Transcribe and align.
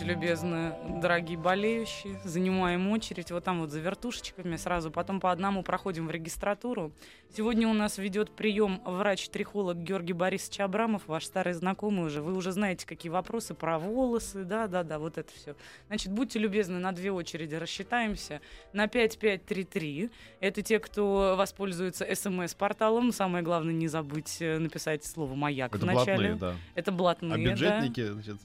Будьте 0.00 0.14
любезны, 0.14 0.72
дорогие 1.02 1.36
болеющие, 1.36 2.18
занимаем 2.24 2.90
очередь 2.90 3.30
вот 3.32 3.44
там 3.44 3.60
вот 3.60 3.70
за 3.70 3.80
вертушечками 3.80 4.56
сразу, 4.56 4.90
потом 4.90 5.20
по 5.20 5.30
одному 5.30 5.62
проходим 5.62 6.06
в 6.06 6.10
регистратуру. 6.10 6.92
Сегодня 7.36 7.68
у 7.68 7.74
нас 7.74 7.98
ведет 7.98 8.30
прием 8.30 8.80
врач-трихолог 8.86 9.76
Георгий 9.76 10.14
Борисович 10.14 10.60
Абрамов, 10.60 11.02
ваш 11.06 11.26
старый 11.26 11.52
знакомый 11.52 12.06
уже. 12.06 12.22
Вы 12.22 12.34
уже 12.34 12.52
знаете, 12.52 12.86
какие 12.86 13.10
вопросы 13.10 13.52
про 13.52 13.78
волосы, 13.78 14.44
да-да-да, 14.44 14.98
вот 14.98 15.18
это 15.18 15.30
все. 15.34 15.54
Значит, 15.88 16.12
будьте 16.12 16.38
любезны, 16.38 16.78
на 16.78 16.92
две 16.92 17.12
очереди 17.12 17.56
рассчитаемся. 17.56 18.40
На 18.72 18.88
5533, 18.88 20.10
это 20.40 20.62
те, 20.62 20.78
кто 20.78 21.34
воспользуется 21.36 22.06
смс-порталом. 22.14 23.12
Самое 23.12 23.44
главное, 23.44 23.74
не 23.74 23.88
забыть 23.88 24.38
э, 24.40 24.58
написать 24.58 25.04
слово 25.04 25.34
«Маяк» 25.34 25.74
Это 25.74 25.84
в 25.84 25.86
начале. 25.86 26.06
блатные, 26.06 26.34
да. 26.36 26.54
Это 26.74 26.90
блатные, 26.90 27.34
А 27.34 27.36
да. 27.36 27.42
бюджетники, 27.50 28.06
значит, 28.12 28.36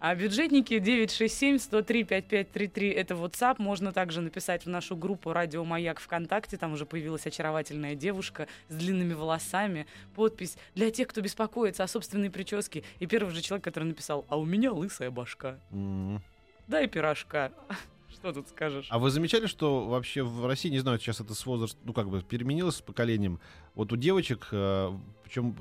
А 0.00 0.14
бюджетники 0.14 0.74
967-103-5533 0.74 2.92
это 2.94 3.14
WhatsApp. 3.14 3.56
Можно 3.58 3.92
также 3.92 4.22
написать 4.22 4.64
в 4.64 4.68
нашу 4.70 4.96
группу 4.96 5.34
«Радио 5.34 5.62
Маяк» 5.62 6.00
ВКонтакте. 6.00 6.56
Там 6.56 6.72
уже 6.72 6.86
появилась 6.86 7.26
очаровательная 7.26 7.94
девушка 7.94 8.48
с 8.70 8.74
длинными 8.74 9.12
волосами. 9.12 9.86
Подпись 10.14 10.56
для 10.74 10.90
тех, 10.90 11.06
кто 11.08 11.20
беспокоится 11.20 11.84
о 11.84 11.86
собственной 11.86 12.30
прическе. 12.30 12.82
И 12.98 13.04
первый 13.04 13.34
же 13.34 13.42
человек, 13.42 13.62
который 13.62 13.84
написал 13.84 14.24
«А 14.30 14.38
у 14.38 14.46
меня 14.46 14.72
лысая 14.72 15.10
башка». 15.10 15.58
м. 15.70 16.22
Дай 16.66 16.88
пирожка. 16.88 17.52
Что 18.08 18.32
тут 18.32 18.48
скажешь? 18.48 18.86
А 18.88 18.98
вы 18.98 19.10
замечали, 19.10 19.44
что 19.46 19.86
вообще 19.86 20.22
в 20.22 20.46
России, 20.46 20.70
не 20.70 20.78
знаю, 20.78 20.98
сейчас 20.98 21.20
это 21.20 21.34
с 21.34 21.44
возраст, 21.44 21.76
ну 21.84 21.92
как 21.92 22.08
бы 22.08 22.22
переменилось 22.22 22.76
с 22.76 22.80
поколением, 22.80 23.38
вот 23.74 23.92
у 23.92 23.96
девочек, 23.96 24.48
причем 24.50 25.52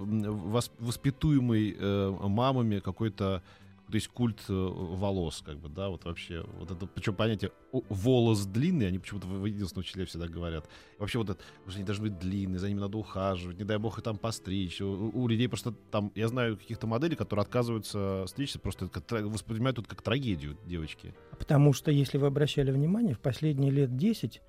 воспитуемый 0.79 1.75
э, 1.77 2.15
мамами 2.21 2.79
какой-то 2.79 3.43
то 3.89 3.95
есть 3.95 4.07
культ 4.07 4.41
э, 4.49 4.53
волос, 4.53 5.41
как 5.43 5.57
бы, 5.57 5.67
да, 5.69 5.89
вот 5.89 6.05
вообще, 6.05 6.45
вот 6.59 6.69
это, 6.69 6.85
причем 6.85 7.15
понятие 7.15 7.51
волос 7.71 8.45
длинный, 8.45 8.87
они 8.87 8.99
почему-то 8.99 9.27
в 9.27 9.39
в 9.39 9.45
единственном 9.45 9.81
учителе 9.81 10.05
всегда 10.05 10.27
говорят. 10.27 10.69
Вообще 10.97 11.17
вот 11.17 11.29
это, 11.29 11.39
уже 11.65 11.77
они 11.77 11.85
должны 11.85 12.09
быть 12.09 12.19
длинные, 12.19 12.59
за 12.59 12.67
ними 12.67 12.79
надо 12.79 12.97
ухаживать, 12.97 13.57
не 13.57 13.63
дай 13.63 13.77
бог 13.77 13.97
их 13.97 14.03
там 14.03 14.17
постричь. 14.17 14.81
У, 14.81 15.11
у 15.13 15.27
людей 15.27 15.47
просто 15.47 15.73
там, 15.91 16.11
я 16.15 16.27
знаю 16.27 16.57
каких-то 16.57 16.87
моделей, 16.87 17.15
которые 17.15 17.43
отказываются 17.43 18.25
стричься, 18.27 18.59
просто 18.59 18.87
как 18.87 19.09
воспринимают 19.23 19.79
это 19.79 19.89
как 19.89 20.01
трагедию 20.01 20.57
девочки. 20.65 21.13
Потому 21.37 21.73
что, 21.73 21.91
если 21.91 22.17
вы 22.17 22.27
обращали 22.27 22.71
внимание, 22.71 23.15
в 23.15 23.19
последние 23.19 23.71
лет 23.71 23.95
10 23.95 24.41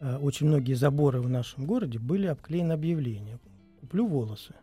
э, 0.00 0.16
очень 0.16 0.46
многие 0.46 0.74
заборы 0.74 1.20
в 1.20 1.28
нашем 1.28 1.66
городе 1.66 1.98
были 1.98 2.26
обклеены 2.26 2.72
объявления. 2.72 3.38
Куплю 3.80 4.06
волосы. 4.06 4.54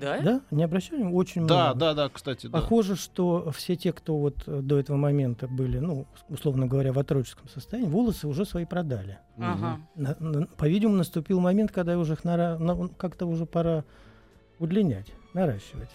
Да? 0.00 0.20
Да? 0.20 0.40
Не 0.50 0.64
обращали? 0.64 1.02
Очень 1.02 1.46
Да, 1.46 1.64
много. 1.66 1.78
да, 1.80 1.94
да, 1.94 2.08
кстати, 2.08 2.46
да. 2.46 2.52
Похоже, 2.60 2.96
что 2.96 3.50
все 3.52 3.76
те, 3.76 3.92
кто 3.92 4.16
вот 4.18 4.44
до 4.46 4.78
этого 4.78 4.96
момента 4.96 5.48
были, 5.48 5.78
ну, 5.78 6.06
условно 6.28 6.66
говоря, 6.66 6.92
в 6.92 6.98
отроческом 6.98 7.48
состоянии, 7.48 7.88
волосы 7.88 8.26
уже 8.28 8.44
свои 8.44 8.64
продали. 8.66 9.18
Ага. 9.38 9.78
На- 9.94 10.16
на- 10.20 10.46
По-видимому, 10.46 10.98
наступил 10.98 11.40
момент, 11.40 11.72
когда 11.72 11.98
уже 11.98 12.12
их 12.14 12.24
нара- 12.24 12.58
на- 12.58 12.88
как-то 12.88 13.26
уже 13.26 13.46
пора 13.46 13.84
удлинять, 14.58 15.12
наращивать. 15.34 15.90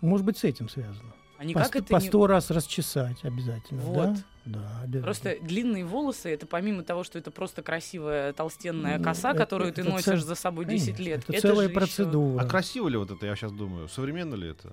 Может 0.00 0.24
быть, 0.26 0.38
с 0.38 0.44
этим 0.44 0.68
связано. 0.68 1.12
А 1.38 1.42
По, 1.42 1.44
никак 1.46 1.66
ст- 1.68 1.76
это 1.76 1.84
по 1.94 1.96
не... 2.00 2.08
сто 2.08 2.26
раз 2.26 2.50
расчесать 2.50 3.24
обязательно. 3.24 3.80
Вот. 3.82 3.96
Да, 3.96 4.16
да 4.44 4.60
обязательно. 4.82 5.02
Просто 5.04 5.36
длинные 5.40 5.84
волосы, 5.84 6.34
это 6.34 6.46
помимо 6.46 6.82
того, 6.82 7.04
что 7.04 7.16
это 7.18 7.30
просто 7.30 7.62
красивая 7.62 8.32
толстенная 8.32 8.98
Ну, 8.98 9.04
коса, 9.04 9.30
это- 9.30 9.38
которую 9.38 9.72
ты 9.72 9.82
это 9.82 9.90
носишь 9.90 10.04
цель- 10.04 10.18
за 10.20 10.34
собой 10.34 10.64
10 10.64 10.96
Конечно, 10.96 11.02
лет. 11.04 11.24
Это, 11.28 11.40
целая 11.40 11.56
же 11.68 11.70
ещё- 11.70 11.74
процедура. 11.74 12.42
А 12.42 12.44
красиво 12.46 12.88
ли 12.88 12.96
вот 12.96 13.10
это, 13.12 13.24
я 13.24 13.36
сейчас 13.36 13.52
думаю? 13.52 13.88
Современно 13.88 14.34
ли 14.34 14.50
это? 14.50 14.72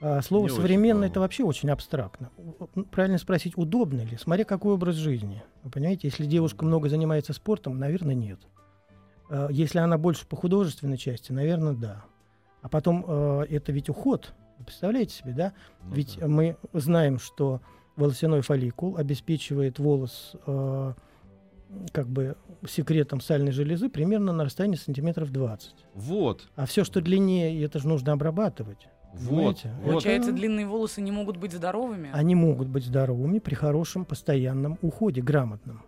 А 0.00 0.20
слово 0.20 0.48
Не 0.48 0.48
современно 0.50 1.04
это 1.04 1.20
вообще 1.20 1.44
очень 1.44 1.70
абстрактно. 1.70 2.30
Правильно 2.90 3.18
спросить, 3.18 3.52
удобно 3.56 4.00
ли? 4.00 4.16
Смотря 4.16 4.44
какой 4.44 4.74
образ 4.74 4.96
жизни. 4.96 5.44
Вы 5.62 5.70
понимаете, 5.70 6.08
если 6.08 6.26
девушка 6.26 6.64
много 6.64 6.88
занимается 6.88 7.32
спортом, 7.32 7.78
наверное, 7.78 8.16
нет. 8.16 8.40
А 9.30 9.48
Если 9.48 9.78
она 9.78 9.96
больше 9.98 10.26
по 10.26 10.34
художественной 10.34 10.98
части, 10.98 11.30
наверное, 11.30 11.74
да. 11.74 12.04
А 12.62 12.68
потом 12.68 13.04
э, 13.06 13.44
это 13.48 13.70
ведь 13.70 13.88
уход. 13.88 14.34
Представляете 14.62 15.14
себе, 15.14 15.32
да? 15.32 15.52
Ну 15.84 15.94
Ведь 15.94 16.18
да. 16.18 16.28
мы 16.28 16.56
знаем, 16.72 17.18
что 17.18 17.60
волосяной 17.96 18.40
фолликул 18.42 18.96
обеспечивает 18.96 19.78
волос 19.78 20.34
э, 20.46 20.94
как 21.92 22.06
бы 22.08 22.36
секретом 22.68 23.20
сальной 23.20 23.52
железы 23.52 23.88
примерно 23.88 24.32
на 24.32 24.44
расстоянии 24.44 24.76
сантиметров 24.76 25.30
20. 25.30 25.74
Вот, 25.94 26.48
А 26.56 26.66
все, 26.66 26.84
что 26.84 27.00
длиннее, 27.00 27.62
это 27.64 27.78
же 27.78 27.88
нужно 27.88 28.12
обрабатывать. 28.12 28.88
вот, 29.14 29.62
вот. 29.64 29.84
Получается, 29.84 30.30
Это- 30.30 30.38
длинные 30.38 30.66
волосы 30.66 31.00
не 31.02 31.10
могут 31.12 31.36
быть 31.36 31.52
здоровыми? 31.52 32.10
Они 32.12 32.34
могут 32.34 32.68
быть 32.68 32.84
здоровыми 32.84 33.38
при 33.40 33.54
хорошем 33.54 34.04
постоянном 34.04 34.78
уходе, 34.82 35.20
грамотном. 35.22 35.82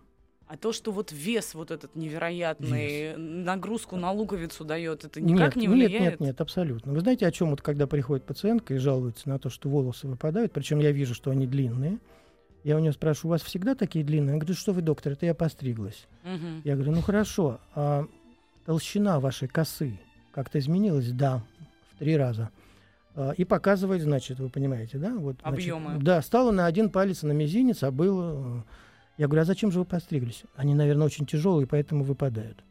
А 0.47 0.57
то, 0.57 0.71
что 0.71 0.91
вот 0.91 1.11
вес 1.11 1.55
вот 1.55 1.71
этот 1.71 1.95
невероятный, 1.95 3.17
нагрузку 3.17 3.95
на 3.95 4.11
луковицу 4.11 4.63
дает, 4.63 5.03
это 5.03 5.19
никак 5.19 5.55
нет, 5.55 5.67
не 5.67 5.67
нет, 5.67 5.89
влияет? 5.89 6.01
нет, 6.01 6.19
нет, 6.19 6.41
абсолютно. 6.41 6.93
Вы 6.93 6.99
знаете, 6.99 7.25
о 7.25 7.31
чем 7.31 7.49
вот 7.49 7.63
когда 7.63 7.87
приходит 7.87 8.25
пациентка 8.25 8.75
и 8.75 8.77
жалуется 8.77 9.27
на 9.27 9.39
то, 9.39 9.49
что 9.49 9.69
волосы 9.69 10.07
выпадают, 10.07 10.51
причем 10.53 10.79
я 10.79 10.91
вижу, 10.91 11.15
что 11.15 11.31
они 11.31 11.47
длинные. 11.47 11.97
Я 12.63 12.77
у 12.77 12.79
нее 12.79 12.93
спрашиваю, 12.93 13.29
у 13.29 13.31
вас 13.31 13.41
всегда 13.41 13.73
такие 13.73 14.05
длинные? 14.05 14.33
Она 14.33 14.39
говорит, 14.39 14.57
что 14.57 14.71
вы, 14.71 14.81
доктор, 14.81 15.13
это 15.13 15.25
я 15.25 15.33
постриглась. 15.33 16.05
Мгм. 16.23 16.61
Я 16.63 16.75
говорю, 16.75 16.91
ну 16.91 17.01
хорошо, 17.01 17.59
а 17.73 18.05
толщина 18.65 19.19
вашей 19.19 19.47
косы 19.47 19.99
как-то 20.31 20.59
изменилась? 20.59 21.11
Да, 21.11 21.43
в 21.93 21.99
три 21.99 22.17
раза. 22.17 22.51
А, 23.15 23.31
И 23.31 23.45
показывает, 23.45 24.01
значит, 24.01 24.39
вы 24.39 24.49
понимаете, 24.49 24.97
да? 24.99 25.15
Вот, 25.15 25.37
значит, 25.41 25.59
Объёмы. 25.59 25.97
да, 26.01 26.21
стало 26.21 26.51
на 26.51 26.65
один 26.67 26.89
палец 26.91 27.23
на 27.23 27.31
мизинец, 27.31 27.81
а 27.81 27.89
было... 27.89 28.63
Я 29.17 29.27
говорю, 29.27 29.43
а 29.43 29.45
зачем 29.45 29.71
же 29.71 29.79
вы 29.79 29.85
постриглись? 29.85 30.43
Они, 30.55 30.73
наверное, 30.73 31.05
очень 31.05 31.25
тяжелые, 31.25 31.67
поэтому 31.67 32.03
выпадают. 32.03 32.63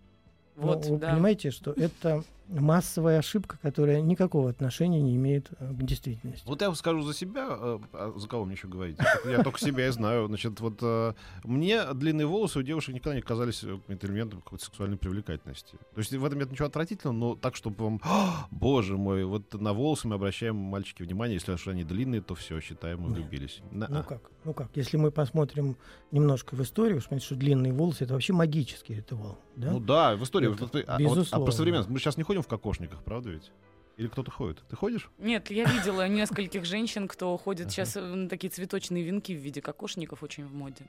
Ну, 0.57 0.67
Вот, 0.69 0.87
вы 0.87 0.99
да. 0.99 1.13
понимаете, 1.13 1.51
что 1.51 1.73
это 1.73 2.23
массовая 2.49 3.19
ошибка, 3.19 3.59
которая 3.61 4.01
никакого 4.01 4.51
отношения 4.51 5.01
не 5.01 5.17
имеет 5.17 5.51
э, 5.59 5.73
к 5.73 5.83
действительности. 5.83 6.47
Вот 6.47 6.61
я 6.63 6.75
скажу 6.75 7.03
за 7.03 7.15
себя, 7.15 7.47
э, 7.51 7.79
а 7.93 8.13
за 8.17 8.29
кого 8.29 8.45
мне 8.45 8.55
еще 8.55 8.69
говорить? 8.69 8.99
Я 9.25 9.43
только 9.43 9.59
себя 9.59 9.87
и 9.87 9.91
знаю. 9.91 10.27
Значит, 10.29 10.61
вот 10.61 10.79
э, 10.83 11.15
мне 11.45 11.93
длинные 11.95 12.27
волосы 12.27 12.59
у 12.59 12.63
девушек 12.63 12.95
никогда 12.95 13.17
не 13.17 13.23
казались 13.23 13.65
элементом 13.65 14.41
какой-то 14.43 14.65
сексуальной 14.65 14.97
привлекательности. 14.97 15.77
То 15.95 15.99
есть 15.99 16.13
в 16.13 16.25
этом 16.25 16.39
нет 16.39 16.51
ничего 16.51 16.69
отвратительного, 16.69 17.17
но 17.17 17.35
так, 17.37 17.57
чтобы 17.57 17.85
вам, 17.85 18.01
«А, 18.05 18.47
боже 18.51 18.97
мой, 18.97 19.25
вот 19.25 19.55
на 19.55 19.73
волосы 19.73 20.09
мы 20.09 20.17
обращаем, 20.17 20.57
мальчики, 20.57 21.03
внимание, 21.03 21.35
если 21.35 21.71
они 21.71 21.85
длинные, 21.85 22.21
то 22.21 22.35
все, 22.35 22.61
считаем, 22.61 23.01
мы 23.01 23.13
влюбились. 23.13 23.63
Ну 23.71 23.87
как? 24.05 24.31
Ну 24.45 24.53
как? 24.53 24.69
Если 24.75 24.97
мы 24.97 25.11
посмотрим 25.11 25.77
немножко 26.11 26.55
в 26.55 26.63
историю, 26.63 27.01
смотрите, 27.01 27.27
что 27.27 27.35
длинные 27.37 27.73
волосы 27.73 28.05
это 28.05 28.13
вообще 28.13 28.33
магический 28.33 28.95
ритуал. 28.95 29.39
Да? 29.57 29.71
Ну 29.71 29.81
да, 29.81 30.17
в 30.17 30.23
истории. 30.23 30.49
Вот, 30.49 30.75
а, 30.75 30.83
а 30.87 30.99
безусловно. 30.99 31.45
про 31.45 31.53
современность. 31.53 31.89
Мы 31.89 31.99
сейчас 31.99 32.17
не 32.17 32.23
ходим 32.23 32.34
в 32.43 32.49
кокошниках, 32.49 33.03
правда 33.05 33.31
ведь? 33.31 33.51
Или 33.97 34.09
кто-то 34.09 34.31
ходит? 34.31 34.63
Ты 34.69 34.75
ходишь? 34.77 35.09
Нет, 35.19 35.51
я 35.51 35.65
видела 35.65 36.09
нескольких 36.09 36.65
женщин, 36.65 37.07
кто 37.07 37.37
ходит 37.37 37.71
сейчас 37.71 37.95
на 37.95 38.29
такие 38.29 38.51
цветочные 38.51 39.05
венки 39.05 39.33
в 39.33 39.39
виде 39.39 39.61
кокошников 39.61 40.23
очень 40.23 40.45
в 40.45 40.53
моде. 40.55 40.85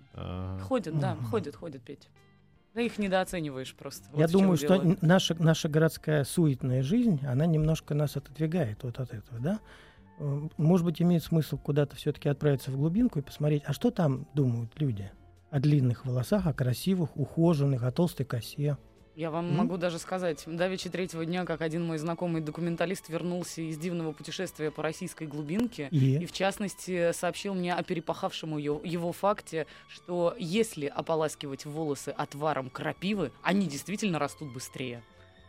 Ходят, 0.64 1.00
да, 1.00 1.16
ходят, 1.30 1.56
ходят, 1.56 1.84
Петь. 1.84 2.10
Да 2.74 2.82
их 2.82 2.98
недооцениваешь 2.98 3.74
просто. 3.74 4.04
Вот 4.12 4.20
Я 4.20 4.28
в 4.28 4.32
чём 4.32 4.42
думаю, 4.42 4.58
что 4.58 4.78
дело. 4.78 4.98
наша, 5.02 5.42
наша 5.42 5.70
городская 5.70 6.26
суетная 6.26 6.84
жизнь, 6.84 7.22
она 7.26 7.46
немножко 7.46 7.94
нас 7.94 8.18
отодвигает 8.18 8.84
вот 8.84 9.00
от 9.00 9.14
этого, 9.14 9.40
да? 9.40 9.60
Э, 10.20 10.48
Может 10.58 10.86
быть, 10.86 11.02
имеет 11.02 11.24
смысл 11.24 11.58
куда-то 11.58 11.96
все-таки 11.96 12.28
отправиться 12.28 12.72
в 12.72 12.76
глубинку 12.76 13.20
и 13.20 13.22
посмотреть, 13.22 13.64
а 13.66 13.72
что 13.72 13.92
там 13.92 14.28
думают 14.34 14.72
люди 14.78 15.10
о 15.52 15.62
длинных 15.62 16.06
волосах, 16.06 16.48
о 16.48 16.54
красивых, 16.54 17.16
ухоженных, 17.16 17.84
о 17.84 17.92
толстой 17.94 18.26
косе. 18.26 18.78
Я 19.16 19.32
вам 19.32 19.46
М? 19.50 19.56
могу 19.58 19.78
даже 19.78 19.98
сказать, 19.98 20.44
давеча 20.46 20.90
третьего 20.90 21.26
дня, 21.26 21.46
как 21.46 21.62
один 21.62 21.86
мой 21.86 21.98
знакомый 21.98 22.42
документалист 22.42 23.08
вернулся 23.10 23.62
из 23.62 23.78
дивного 23.78 24.12
путешествия 24.12 24.72
по 24.72 24.84
российской 24.84 25.26
глубинке, 25.26 25.88
И, 25.92 26.18
и 26.18 26.26
в 26.26 26.34
частности 26.34 27.12
сообщил 27.14 27.54
мне 27.56 27.74
о 27.74 27.82
перепахавшему 27.82 28.58
ё- 28.58 28.82
его 28.84 29.14
факте, 29.14 29.68
что 29.88 30.36
если 30.38 30.88
ополаскивать 30.88 31.66
волосы 31.66 32.10
отваром 32.10 32.70
крапивы, 32.70 33.32
они 33.42 33.68
действительно 33.68 34.20
растут 34.20 34.52
быстрее. 34.54 35.02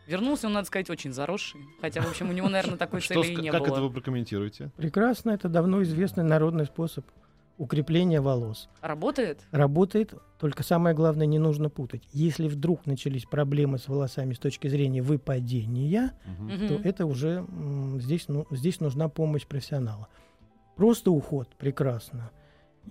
Вернулся 0.06 0.46
он, 0.46 0.52
надо 0.52 0.68
сказать, 0.68 0.88
очень 0.88 1.12
заросший. 1.12 1.60
Хотя, 1.80 2.00
в 2.00 2.08
общем, 2.08 2.30
у 2.30 2.32
него, 2.32 2.48
наверное, 2.48 2.76
такой 2.78 3.00
цели 3.00 3.32
и 3.32 3.36
не 3.36 3.50
как 3.50 3.62
было. 3.62 3.72
это 3.72 3.82
вы 3.82 3.90
прокомментируете? 3.90 4.70
прекрасно, 4.76 5.30
это 5.32 5.48
давно 5.48 5.82
известный 5.82 6.22
народный 6.22 6.66
способ 6.66 7.04
укрепление 7.58 8.20
волос. 8.20 8.68
Работает? 8.80 9.40
Работает, 9.50 10.14
только 10.38 10.62
самое 10.62 10.94
главное, 10.94 11.26
не 11.26 11.38
нужно 11.38 11.70
путать. 11.70 12.02
Если 12.12 12.48
вдруг 12.48 12.86
начались 12.86 13.24
проблемы 13.24 13.78
с 13.78 13.88
волосами 13.88 14.34
с 14.34 14.38
точки 14.38 14.68
зрения 14.68 15.02
выпадения. 15.02 16.12
Мгм. 16.26 16.68
то 16.68 16.74
это 16.74 17.06
уже 17.06 17.46
м, 17.48 18.00
здесь, 18.00 18.28
ну, 18.28 18.46
здесь 18.50 18.80
нужна 18.80 19.08
помощь 19.08 19.46
профессионала. 19.46 20.08
Просто 20.76 21.10
уход 21.10 21.48
прекрасно. 21.56 22.30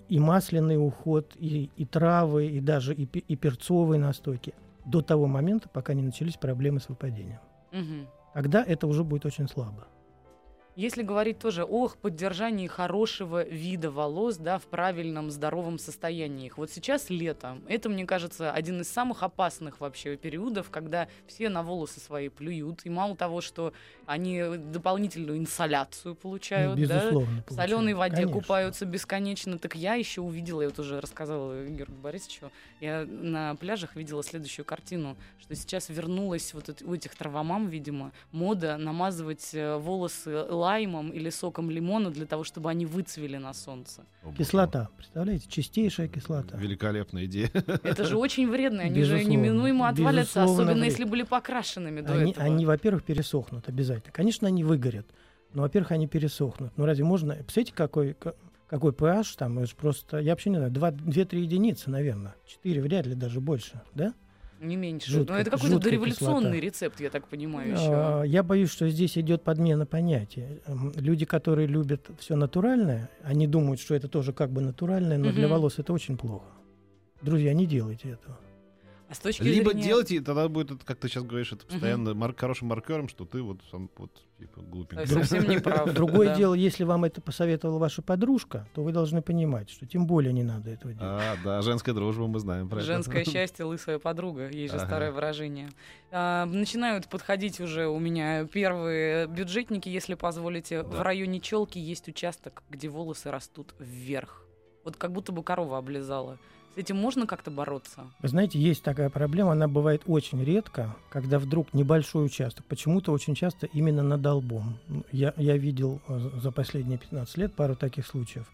И 0.10 0.20
масляный 0.20 0.78
уход, 0.78 1.34
и, 1.36 1.70
и 1.78 1.86
травы, 1.86 2.48
и 2.48 2.60
даже 2.60 2.94
и, 2.94 3.04
и 3.04 3.36
перцовые 3.36 4.00
настойки. 4.00 4.54
До 4.86 5.02
того 5.02 5.28
момента, 5.28 5.70
пока 5.70 5.94
не 5.94 6.02
начались 6.02 6.36
проблемы 6.36 6.80
с 6.80 6.90
выпадением. 6.90 7.40
Мгм. 7.72 8.08
Тогда 8.34 8.64
это 8.64 8.88
уже 8.88 9.04
будет 9.04 9.26
очень 9.26 9.48
слабо. 9.48 9.88
Если 10.76 11.04
говорить 11.04 11.40
тоже 11.40 11.64
о 11.64 11.88
поддержании 11.88 12.68
хорошего 12.68 13.44
вида 13.44 13.90
волос, 13.92 14.38
да, 14.38 14.60
в 14.60 14.64
правильном, 14.64 15.32
здоровом 15.32 15.80
состоянии 15.80 16.48
их. 16.48 16.58
Вот 16.58 16.70
сейчас 16.70 17.10
лето. 17.10 17.58
Это, 17.68 17.90
мне 17.90 18.06
кажется, 18.06 18.52
один 18.52 18.82
из 18.82 18.90
самых 18.90 19.24
опасных 19.24 19.80
вообще 19.80 20.18
периодов, 20.18 20.70
когда 20.70 21.08
все 21.28 21.48
на 21.50 21.64
волосы 21.64 22.00
свои 22.00 22.28
плюют. 22.28 22.82
И 22.84 22.90
мало 22.90 23.16
того, 23.16 23.40
что 23.40 23.74
они 24.06 24.44
дополнительную 24.58 25.40
инсоляцию 25.40 26.16
получают, 26.16 26.78
Ну, 26.78 26.88
да, 26.88 27.12
в 27.48 27.54
соленой 27.54 27.94
воде 27.94 28.24
Конечно. 28.24 28.34
купаются 28.34 28.86
бесконечно. 28.86 29.58
Так 29.58 29.76
я 29.76 29.96
еще 29.96 30.22
увидела, 30.22 30.62
я 30.62 30.68
вот 30.68 30.80
уже 30.80 31.00
рассказывала 31.00 31.66
Георгию 31.66 32.00
Борисовичу, 32.00 32.52
я 32.82 33.06
на 33.06 33.56
пляжах 33.56 33.96
видела 33.96 34.24
следующую 34.24 34.66
картину, 34.66 35.16
что 35.40 35.56
сейчас 35.56 35.90
вернулась 35.90 36.54
вот 36.54 36.82
у 36.84 36.94
этих 36.94 37.16
травомам, 37.16 37.68
видимо, 37.68 38.12
мода 38.32 38.78
намазывать 38.78 39.54
э, 39.54 39.78
волосы 39.78 40.46
лаймом 40.66 41.10
или 41.12 41.30
соком 41.30 41.70
лимона 41.70 42.10
для 42.12 42.26
того, 42.26 42.44
чтобы 42.44 42.70
они 42.70 42.86
выцвели 42.86 43.38
на 43.38 43.54
солнце. 43.54 44.04
О, 44.24 44.34
Кислота, 44.34 44.90
представляете, 44.98 45.48
чистейшая 45.48 46.08
кислота. 46.08 46.58
Великолепная 46.58 47.26
идея. 47.26 47.50
Это 47.84 48.04
же 48.06 48.18
очень 48.18 48.50
вредно, 48.50 48.82
они 48.84 49.04
же 49.04 49.16
Безусловно, 49.16 49.30
неминуемо 49.32 49.88
отвалятся, 49.90 50.42
безусловно, 50.42 50.54
особенно 50.64 50.82
вред. 50.82 50.92
если 50.92 51.04
были 51.04 51.24
покрашенными 51.24 52.02
до 52.02 52.14
Они, 52.14 52.32
этого. 52.32 52.46
они, 52.46 52.66
во-первых, 52.66 53.04
пересохнут 53.04 53.70
обязательно. 53.70 54.12
Конечно, 54.12 54.48
они 54.48 54.64
выгорят. 54.64 55.06
Но, 55.54 55.62
во-первых, 55.62 55.92
они 55.92 56.08
пересохнут. 56.08 56.74
Ну, 56.78 56.86
разве 56.86 57.06
можно... 57.06 57.34
Представляете, 57.36 57.74
какой, 57.74 58.14
ка- 58.14 58.36
какой 58.68 58.92
pH 58.92 59.36
там? 59.38 59.58
Это 59.60 59.68
же 59.68 59.76
просто... 59.76 60.18
Я 60.20 60.32
вообще 60.34 60.50
не 60.50 60.58
знаю. 60.58 60.72
2-3 60.72 61.38
единицы, 61.38 61.90
наверное. 61.90 62.36
4, 62.48 62.82
вряд 62.82 63.06
ли 63.06 63.16
даже 63.16 63.40
больше. 63.40 63.82
Да? 63.94 64.14
Не 64.62 64.76
меньше. 64.78 65.12
Жуткая- 65.12 65.36
Но 65.38 65.42
это 65.42 65.52
какой-то 65.52 65.80
дореволюционный 65.80 66.40
кислота. 66.40 66.60
рецепт, 66.66 67.02
я 67.02 67.10
так 67.10 67.28
понимаю, 67.28 67.74
еще. 67.74 67.90
А, 67.92 68.24
Я 68.24 68.42
боюсь, 68.42 68.72
что 68.72 68.90
здесь 68.90 69.18
идет 69.18 69.44
подмена 69.44 69.86
понятия. 69.86 70.62
М, 70.68 70.94
Люди, 70.96 71.26
которые 71.26 71.68
любят 71.68 72.10
все 72.20 72.36
натуральное, 72.36 73.10
они 73.24 73.48
думают, 73.48 73.80
что 73.80 73.96
это 73.96 74.08
тоже 74.08 74.32
как 74.34 74.50
бы 74.52 74.62
натуральное, 74.62 75.18
но 75.18 75.32
для 75.32 75.44
Мгм. 75.48 75.52
волос 75.52 75.78
это 75.80 75.92
очень 75.94 76.18
плохо. 76.18 76.46
Друзья, 77.22 77.54
не 77.54 77.66
делайте 77.66 78.10
этого. 78.12 78.38
С 79.16 79.20
точки 79.20 79.44
Либо 79.44 79.72
зрения... 79.72 79.84
делайте, 79.88 80.16
и 80.16 80.20
тогда 80.20 80.48
будет, 80.50 80.72
это, 80.72 80.86
как 80.86 80.98
ты 81.00 81.08
сейчас 81.08 81.24
говоришь, 81.24 81.52
это 81.52 81.66
постоянно 81.66 82.14
мар- 82.14 82.36
хорошим 82.36 82.68
маркером, 82.68 83.08
что 83.08 83.26
ты 83.26 83.42
вот 83.42 83.60
сам 83.72 83.90
вот 83.98 84.12
типа 84.38 84.62
глупенький. 84.62 85.08
Совсем 85.08 85.44
не 85.50 85.60
прав. 85.60 85.94
Другое 85.94 86.28
да. 86.30 86.36
дело, 86.36 86.54
если 86.54 86.84
вам 86.84 87.06
это 87.06 87.22
посоветовала 87.22 87.80
ваша 87.80 88.02
подружка, 88.02 88.68
то 88.74 88.84
вы 88.84 88.92
должны 88.92 89.22
понимать, 89.22 89.70
что 89.70 89.86
тем 89.86 90.06
более 90.06 90.34
не 90.34 90.44
надо 90.44 90.70
этого 90.72 90.94
делать. 90.94 91.22
А, 91.24 91.36
да, 91.44 91.62
женская 91.62 91.94
дружба, 91.94 92.28
мы 92.28 92.40
знаем 92.40 92.68
про 92.70 92.78
это. 92.78 92.86
Женское 92.86 93.24
счастье, 93.26 93.66
лысая 93.66 93.98
подруга, 94.00 94.50
есть 94.50 94.74
же 94.74 94.78
Ага. 94.80 94.88
старое 94.88 95.12
выражение. 95.12 95.70
А, 96.12 96.46
начинают 96.46 97.08
подходить 97.10 97.60
уже 97.62 97.88
у 97.88 98.00
меня 98.00 98.46
первые 98.46 99.28
бюджетники, 99.28 99.88
если 99.90 100.16
позволите. 100.16 100.84
В 100.84 100.92
Да. 100.92 101.04
районе 101.04 101.40
челки 101.40 101.80
есть 101.80 102.08
участок, 102.10 102.64
где 102.70 102.90
волосы 102.90 103.32
растут 103.32 103.74
вверх. 103.80 104.42
Вот 104.84 104.98
как 104.98 105.12
будто 105.14 105.32
бы 105.32 105.42
корова 105.44 105.78
облизала. 105.78 106.38
С 106.76 106.78
этим 106.78 106.98
можно 106.98 107.26
как-то 107.26 107.52
бороться? 107.52 108.02
Вы 108.22 108.28
знаете, 108.28 108.60
есть 108.60 108.84
такая 108.84 109.10
проблема, 109.10 109.54
она 109.54 109.70
бывает 109.70 110.02
очень 110.08 110.44
редко, 110.44 110.94
когда 111.10 111.40
вдруг 111.40 111.74
небольшой 111.74 112.26
участок, 112.26 112.66
почему-то 112.66 113.14
очень 113.14 113.34
часто 113.34 113.66
именно 113.68 114.04
над 114.04 114.26
лбом. 114.26 114.78
Ну, 114.90 115.04
Я, 115.14 115.34
я 115.38 115.56
видел 115.56 116.02
э, 116.10 116.20
за 116.42 116.52
последние 116.52 116.98
15 116.98 117.38
лет 117.38 117.54
пару 117.54 117.78
таких 117.78 118.06
случаев. 118.06 118.52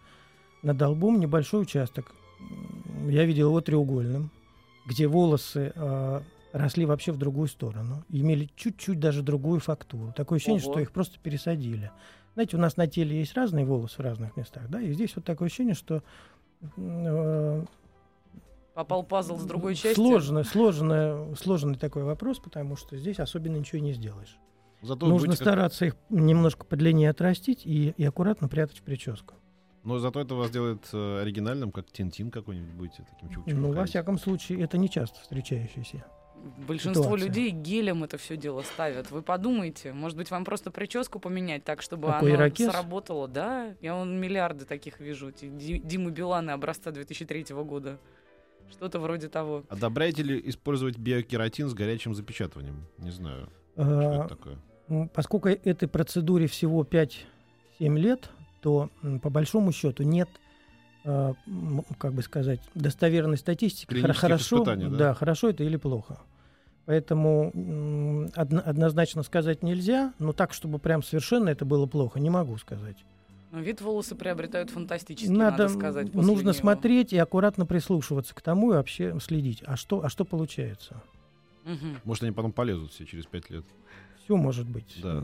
Над 0.62 0.80
лбом 0.80 1.18
небольшой 1.18 1.62
участок, 1.62 2.12
я 3.08 3.24
видел 3.24 3.48
его 3.48 3.60
треугольным, 3.60 4.30
где 4.86 5.08
волосы 5.08 5.72
э, 5.74 6.20
росли 6.52 6.86
вообще 6.86 7.10
в 7.10 7.18
другую 7.18 7.48
сторону, 7.48 8.04
имели 8.08 8.48
чуть-чуть 8.54 9.00
даже 9.00 9.22
другую 9.22 9.58
фактуру. 9.58 10.12
Такое 10.16 10.36
ощущение, 10.36 10.62
Ого. 10.62 10.72
что 10.74 10.80
их 10.80 10.92
просто 10.92 11.18
пересадили. 11.18 11.90
Знаете, 12.34 12.56
у 12.56 12.60
нас 12.60 12.76
на 12.76 12.86
теле 12.86 13.18
есть 13.18 13.34
разные 13.34 13.64
волосы 13.64 13.96
в 13.96 14.00
разных 14.00 14.36
местах, 14.36 14.62
да, 14.68 14.80
и 14.80 14.92
здесь 14.92 15.16
вот 15.16 15.24
такое 15.24 15.46
ощущение, 15.46 15.74
что 15.74 16.04
э, 16.76 17.64
Попал 18.74 19.02
пазл 19.02 19.38
с 19.38 19.44
другой 19.44 19.74
части? 19.74 19.94
Сложно, 19.94 20.44
сложно, 20.44 21.34
сложный 21.36 21.74
такой 21.76 22.04
вопрос, 22.04 22.38
потому 22.38 22.76
что 22.76 22.96
здесь 22.96 23.20
особенно 23.20 23.56
ничего 23.56 23.80
не 23.82 23.92
сделаешь. 23.92 24.38
Зато 24.80 25.06
Нужно 25.06 25.26
будете 25.28 25.44
как- 25.44 25.48
стараться 25.48 25.84
их 25.86 25.96
немножко 26.08 26.64
подлиннее 26.64 27.10
отрастить 27.10 27.66
и, 27.66 27.94
и 27.96 28.04
аккуратно 28.04 28.48
прятать 28.48 28.78
в 28.78 28.82
прическу. 28.82 29.34
Но 29.84 29.98
зато 29.98 30.20
это 30.20 30.34
вас 30.34 30.50
делает 30.50 30.88
э, 30.92 31.20
оригинальным, 31.22 31.70
как 31.70 31.90
Тинтин 31.90 32.30
какой-нибудь 32.30 32.72
будете 32.74 33.04
таким 33.10 33.28
чукчиком. 33.30 33.62
ну, 33.62 33.72
во 33.72 33.84
всяком 33.84 34.18
случае, 34.18 34.62
это 34.62 34.78
не 34.78 34.88
часто 34.88 35.20
встречающийся. 35.20 36.04
Большинство 36.66 37.04
ситуация. 37.04 37.26
людей 37.28 37.50
гелем 37.50 38.02
это 38.02 38.16
все 38.16 38.36
дело 38.36 38.62
ставят. 38.62 39.10
Вы 39.12 39.22
подумайте, 39.22 39.92
может 39.92 40.16
быть, 40.16 40.30
вам 40.30 40.44
просто 40.44 40.70
прическу 40.72 41.20
поменять 41.20 41.62
так, 41.62 41.82
чтобы 41.82 42.08
Какой 42.08 42.30
оно 42.32 42.42
ирокез? 42.42 42.70
сработало. 42.70 43.28
Да, 43.28 43.74
я 43.80 43.94
вон 43.94 44.18
миллиарды 44.18 44.64
таких 44.64 44.98
вижу. 44.98 45.30
Димы 45.32 46.10
Биланы 46.10 46.50
образца 46.50 46.90
2003 46.90 47.46
года. 47.64 47.98
Что-то 48.72 48.98
вроде 48.98 49.28
того. 49.28 49.64
Одобряете 49.68 50.22
ли 50.22 50.40
использовать 50.46 50.98
биокератин 50.98 51.68
с 51.68 51.74
горячим 51.74 52.14
запечатыванием? 52.14 52.86
Не 52.98 53.10
знаю, 53.10 53.48
что 53.74 53.82
А, 53.82 54.24
это 54.24 54.28
такое. 54.36 54.58
м, 54.88 55.08
Поскольку 55.08 55.48
этой 55.48 55.88
процедуре 55.88 56.46
всего 56.46 56.84
5-7 56.84 57.96
лет, 57.98 58.30
то 58.60 58.90
по 59.22 59.30
большому 59.30 59.72
счету 59.72 60.02
нет, 60.02 60.28
м, 61.04 61.84
как 61.98 62.12
бы 62.14 62.22
сказать, 62.22 62.60
достоверной 62.74 63.36
статистики. 63.36 63.92
Хорошо, 64.00 64.36
испытаний, 64.36 64.88
да? 64.88 65.14
хорошо 65.14 65.50
это 65.50 65.64
или 65.64 65.76
плохо. 65.76 66.18
Поэтому 66.84 67.52
однозначно 68.34 69.22
сказать 69.22 69.62
нельзя, 69.62 70.14
но 70.18 70.32
так, 70.32 70.52
чтобы 70.52 70.78
прям 70.80 71.02
совершенно 71.02 71.48
это 71.48 71.64
было 71.64 71.86
плохо, 71.86 72.18
не 72.18 72.28
могу 72.30 72.56
сказать. 72.58 72.96
Но 73.52 73.60
вид 73.60 73.82
волосы 73.82 74.14
приобретают 74.14 74.70
фантастически, 74.70 75.30
надо, 75.30 75.64
Надо, 75.64 75.68
сказать. 75.68 76.14
нужно 76.14 76.40
него. 76.40 76.52
смотреть 76.54 77.12
и 77.12 77.18
аккуратно 77.18 77.66
прислушиваться 77.66 78.34
к 78.34 78.40
тому 78.40 78.72
и 78.72 78.76
вообще 78.76 79.14
следить. 79.20 79.62
А 79.66 79.76
что, 79.76 80.02
а 80.02 80.08
что 80.08 80.24
получается? 80.24 81.02
Мгм. 81.64 82.00
Может, 82.04 82.22
они 82.24 82.32
потом 82.32 82.52
полезут 82.52 82.92
все 82.92 83.04
через 83.04 83.26
пять 83.26 83.50
лет. 83.50 83.64
Все 84.24 84.36
может 84.36 84.66
быть. 84.66 84.98
Да. 85.02 85.22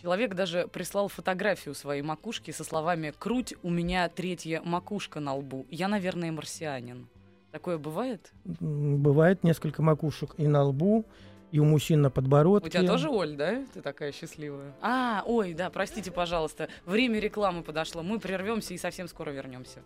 Человек 0.00 0.34
даже 0.34 0.66
прислал 0.66 1.08
фотографию 1.08 1.74
своей 1.74 2.00
макушки 2.00 2.50
со 2.52 2.64
словами 2.64 3.12
«Круть, 3.18 3.54
у 3.62 3.68
меня 3.68 4.08
третья 4.08 4.62
макушка 4.64 5.20
на 5.20 5.34
лбу. 5.34 5.66
Я, 5.70 5.88
наверное, 5.88 6.32
марсианин». 6.32 7.06
Такое 7.50 7.76
бывает? 7.76 8.32
Бывает 8.44 9.44
несколько 9.44 9.82
макушек 9.82 10.34
и 10.38 10.48
на 10.48 10.62
лбу, 10.62 11.04
и 11.52 11.60
у 11.60 11.64
мужчин 11.64 12.00
на 12.00 12.10
подбородке. 12.10 12.66
У 12.66 12.70
тебя 12.70 12.86
тоже, 12.86 13.10
Оль, 13.10 13.36
да? 13.36 13.62
Ты 13.72 13.82
такая 13.82 14.10
счастливая. 14.10 14.72
А, 14.80 15.22
ой, 15.26 15.52
да, 15.52 15.68
простите, 15.68 16.10
пожалуйста. 16.10 16.68
Время 16.86 17.20
рекламы 17.20 17.62
подошло. 17.62 18.02
Мы 18.02 18.18
прервемся 18.18 18.72
и 18.72 18.78
совсем 18.78 19.06
скоро 19.06 19.30
вернемся. 19.30 19.80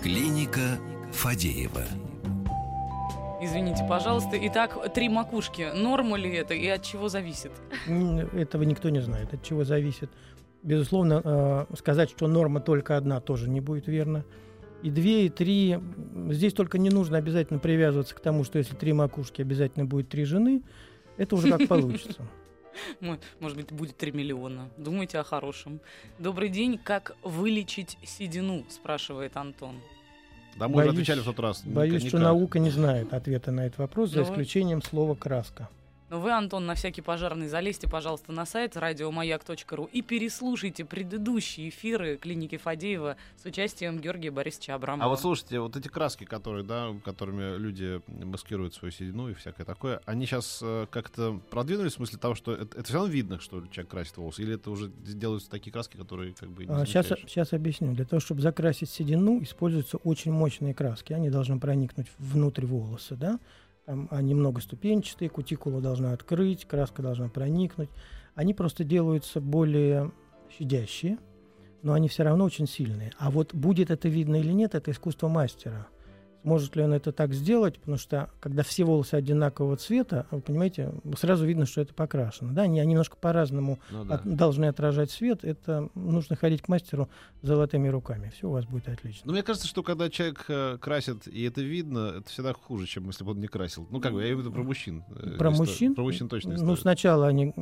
Клиника 0.00 0.78
Фадеева. 1.12 1.82
Извините, 3.40 3.84
пожалуйста. 3.88 4.38
Итак, 4.40 4.92
три 4.94 5.08
макушки. 5.08 5.70
Норма 5.74 6.16
ли 6.16 6.32
это 6.32 6.54
и 6.54 6.66
от 6.68 6.84
чего 6.84 7.08
зависит? 7.08 7.52
Этого 7.86 8.62
никто 8.62 8.88
не 8.88 9.00
знает, 9.00 9.34
от 9.34 9.42
чего 9.42 9.64
зависит. 9.64 10.10
Безусловно, 10.62 11.66
э, 11.70 11.76
сказать, 11.76 12.10
что 12.10 12.26
норма 12.26 12.60
только 12.60 12.96
одна, 12.96 13.20
тоже 13.20 13.48
не 13.48 13.60
будет 13.60 13.86
верно. 13.86 14.24
И 14.82 14.90
две, 14.90 15.26
и 15.26 15.28
три. 15.28 15.78
Здесь 16.30 16.52
только 16.52 16.78
не 16.78 16.90
нужно 16.90 17.18
обязательно 17.18 17.58
привязываться 17.58 18.14
к 18.14 18.20
тому, 18.20 18.44
что 18.44 18.58
если 18.58 18.74
три 18.74 18.92
макушки, 18.92 19.42
обязательно 19.42 19.84
будет 19.84 20.08
три 20.08 20.24
жены. 20.24 20.62
Это 21.16 21.34
уже 21.36 21.50
как 21.50 21.66
получится. 21.68 22.22
Мо- 23.00 23.18
Может 23.40 23.56
быть, 23.56 23.72
будет 23.72 23.96
3 23.96 24.12
миллиона. 24.12 24.68
Думайте 24.76 25.18
о 25.18 25.24
хорошем. 25.24 25.80
Добрый 26.20 26.48
день. 26.48 26.78
Как 26.78 27.16
вылечить 27.24 27.98
седину? 28.04 28.64
Спрашивает 28.68 29.36
Антон. 29.36 29.80
Да, 30.56 30.68
мы 30.68 30.74
уже 30.76 30.84
Боюсь- 30.86 30.92
отвечали 30.94 31.20
в 31.20 31.24
тот 31.24 31.40
раз. 31.40 31.62
Боюсь, 31.64 32.02
что 32.02 32.18
никак. 32.18 32.20
наука 32.20 32.58
не 32.60 32.70
знает 32.70 33.12
ответа 33.12 33.50
на 33.50 33.66
этот 33.66 33.78
вопрос, 33.78 34.10
за 34.10 34.16
Давай. 34.16 34.30
исключением 34.30 34.82
слова 34.82 35.16
краска. 35.16 35.68
Но 36.10 36.20
вы, 36.20 36.32
Антон, 36.32 36.64
на 36.64 36.74
всякий 36.74 37.02
пожарный 37.02 37.48
залезьте, 37.48 37.88
пожалуйста, 37.88 38.32
на 38.32 38.46
сайт 38.46 38.76
радиомаяк.ру 38.76 39.90
и 39.92 40.00
переслушайте 40.00 40.84
предыдущие 40.86 41.68
эфиры 41.68 42.16
клиники 42.16 42.56
Фадеева 42.56 43.16
с 43.36 43.44
участием 43.44 43.98
Георгия 43.98 44.30
Борисовича 44.30 44.74
Абрамова. 44.74 45.04
А 45.04 45.08
вот 45.08 45.20
слушайте, 45.20 45.60
вот 45.60 45.76
эти 45.76 45.88
краски, 45.88 46.24
которые, 46.24 46.64
да, 46.64 46.94
которыми 47.04 47.58
люди 47.58 48.00
маскируют 48.06 48.74
свою 48.74 48.90
седину 48.90 49.28
и 49.28 49.34
всякое 49.34 49.64
такое, 49.64 50.00
они 50.06 50.24
сейчас 50.24 50.60
э, 50.62 50.86
как-то 50.90 51.40
продвинулись 51.50 51.92
в 51.92 51.96
смысле 51.96 52.18
того, 52.18 52.34
что 52.34 52.54
это, 52.54 52.78
это 52.78 52.84
все 52.84 52.94
равно 52.94 53.12
видно, 53.12 53.38
что 53.38 53.66
человек 53.66 53.90
красит 53.90 54.16
волосы, 54.16 54.42
или 54.42 54.54
это 54.54 54.70
уже 54.70 54.88
делаются 54.88 55.50
такие 55.50 55.72
краски, 55.72 55.98
которые 55.98 56.32
как 56.32 56.48
бы 56.50 56.64
не 56.64 56.72
А, 56.72 56.86
сейчас, 56.86 57.08
сейчас 57.26 57.52
объясню. 57.52 57.92
Для 57.92 58.06
того, 58.06 58.20
чтобы 58.20 58.40
закрасить 58.40 58.88
седину, 58.88 59.42
используются 59.42 59.98
очень 59.98 60.32
мощные 60.32 60.72
краски. 60.72 61.12
Они 61.12 61.28
должны 61.28 61.60
проникнуть 61.60 62.06
внутрь 62.18 62.64
волоса, 62.64 63.14
да? 63.14 63.38
Там 63.88 64.06
они 64.10 64.34
многоступенчатые, 64.34 65.30
кутикула 65.30 65.80
должна 65.80 66.12
открыть, 66.12 66.66
краска 66.66 67.00
должна 67.00 67.30
проникнуть. 67.30 67.88
Они 68.34 68.52
просто 68.52 68.84
делаются 68.84 69.40
более 69.40 70.12
щадящие, 70.50 71.16
но 71.80 71.94
они 71.94 72.08
все 72.08 72.22
равно 72.22 72.44
очень 72.44 72.68
сильные. 72.68 73.12
А 73.16 73.30
вот 73.30 73.54
будет 73.54 73.90
это 73.90 74.10
видно 74.10 74.36
или 74.36 74.52
нет, 74.52 74.74
это 74.74 74.90
искусство 74.90 75.28
мастера. 75.28 75.88
Сможет 76.42 76.76
ли 76.76 76.82
он 76.82 76.92
это 76.92 77.12
так 77.12 77.34
сделать? 77.34 77.78
Потому 77.78 77.98
что 77.98 78.30
когда 78.40 78.62
все 78.62 78.84
волосы 78.84 79.14
одинакового 79.14 79.76
цвета, 79.76 80.26
вы 80.30 80.40
понимаете, 80.40 80.92
сразу 81.18 81.44
видно, 81.44 81.66
что 81.66 81.80
это 81.80 81.92
покрашено. 81.92 82.52
Да? 82.54 82.62
Они, 82.62 82.80
они 82.80 82.90
немножко 82.92 83.16
по-разному 83.16 83.78
Ну 83.90 84.04
да. 84.04 84.14
от- 84.14 84.24
должны 84.36 84.66
отражать 84.66 85.10
свет. 85.10 85.44
Это 85.44 85.88
нужно 85.94 86.36
ходить 86.36 86.62
к 86.62 86.68
мастеру 86.68 87.08
золотыми 87.42 87.88
руками. 87.88 88.30
Все 88.34 88.48
у 88.48 88.52
вас 88.52 88.64
будет 88.66 88.88
отлично. 88.88 89.22
Ну, 89.26 89.32
мне 89.32 89.42
кажется, 89.42 89.66
что 89.68 89.82
когда 89.82 90.08
человек 90.08 90.44
э, 90.48 90.78
красит, 90.80 91.26
и 91.26 91.42
это 91.42 91.60
видно, 91.60 92.14
это 92.18 92.30
всегда 92.30 92.52
хуже, 92.54 92.86
чем 92.86 93.06
если 93.08 93.24
бы 93.24 93.32
он 93.32 93.40
не 93.40 93.48
красил. 93.48 93.86
Ну, 93.90 94.00
как 94.00 94.12
бы, 94.12 94.20
я 94.20 94.26
имею 94.28 94.38
в 94.38 94.40
виду 94.40 94.52
про 94.52 94.62
мужчин. 94.62 95.04
э, 95.10 95.36
Про 95.38 95.50
мужчин? 95.50 95.94
Про 95.94 96.04
мужчин 96.04 96.28
точно 96.28 96.54
Ну, 96.56 96.76
сначала 96.76 97.26
они 97.26 97.52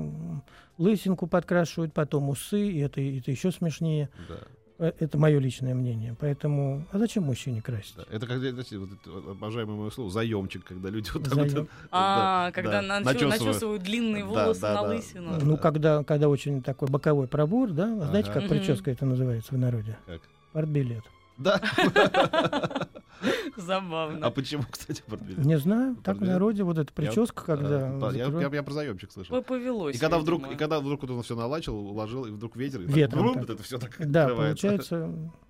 лысинку 0.79 1.27
подкрашивают, 1.27 1.93
потом 1.95 2.29
усы, 2.29 2.69
и 2.69 2.79
это, 2.81 3.01
это 3.01 3.31
еще 3.31 3.51
смешнее. 3.51 4.11
Да, 4.29 4.37
Это 4.79 5.17
мое 5.17 5.39
личное 5.39 5.75
мнение. 5.75 6.15
Поэтому, 6.21 6.85
а 6.93 6.99
зачем 6.99 7.23
мужчине 7.25 7.63
красить? 7.63 7.97
да. 7.97 8.05
Это 8.11 8.27
как, 8.27 8.39
знаете, 8.39 8.77
вот 8.79 8.91
это 8.93 9.31
обожаемое 9.31 9.77
мое 9.77 9.91
слово, 9.91 10.11
заемчик, 10.11 10.65
когда 10.65 10.91
люди 10.91 11.11
вот 11.15 11.25
так 11.25 11.35
Заем. 11.35 11.55
вот... 11.55 11.69
А, 11.91 12.47
да, 12.47 12.53
когда 12.53 12.83
да, 12.83 13.01
начесывают. 13.01 13.41
начесывают 13.41 13.83
длинные 13.83 14.23
Да, 14.25 14.29
волосы 14.29 14.61
да, 14.61 14.75
на 14.75 14.83
да. 14.83 14.89
лысину. 14.89 15.39
Ну, 15.41 15.53
да. 15.53 15.63
когда, 15.63 16.05
когда 16.05 16.29
очень 16.29 16.63
такой 16.63 16.89
боковой 16.89 17.27
пробор, 17.27 17.71
да? 17.71 17.85
А 18.03 18.07
Знаете, 18.09 18.31
Ага. 18.31 18.41
как 18.41 18.49
прическа 18.51 18.91
это 18.91 19.07
называется 19.07 19.55
в 19.55 19.59
народе? 19.59 19.97
Как? 20.07 20.21
Партбилет. 20.53 21.05
Да. 21.39 21.61
Забавно. 23.57 24.27
А 24.27 24.31
почему, 24.31 24.65
кстати, 24.71 25.03
портбилет? 25.07 25.45
Не 25.45 25.59
знаю, 25.59 25.97
так 26.05 26.19
в 26.19 26.25
народе 26.25 26.63
вот 26.63 26.79
эта 26.79 26.93
прическа, 26.93 27.45
когда... 27.45 27.89
А, 28.03 28.11
Я 28.13 28.27
я- 28.27 28.49
я 28.53 28.63
про 28.63 28.73
заемчик 28.73 29.11
слышал. 29.13 29.37
По- 29.37 29.43
Повелось. 29.43 29.97
И 29.97 29.99
когда 29.99 30.19
вдруг, 30.19 30.51
и 30.53 30.57
когда 30.57 30.81
вдруг 30.81 31.03
вот 31.03 31.11
он 31.11 31.23
все 31.23 31.35
налачил, 31.37 31.77
уложил, 31.77 32.25
и 32.27 32.31
вдруг 32.31 32.57
ветер, 32.57 32.81
и 32.83 33.01
это 33.01 33.57
все 33.63 33.79
так 33.79 33.97
Да, 33.99 34.25
открывается. 34.27 34.67
получается... 34.69 35.31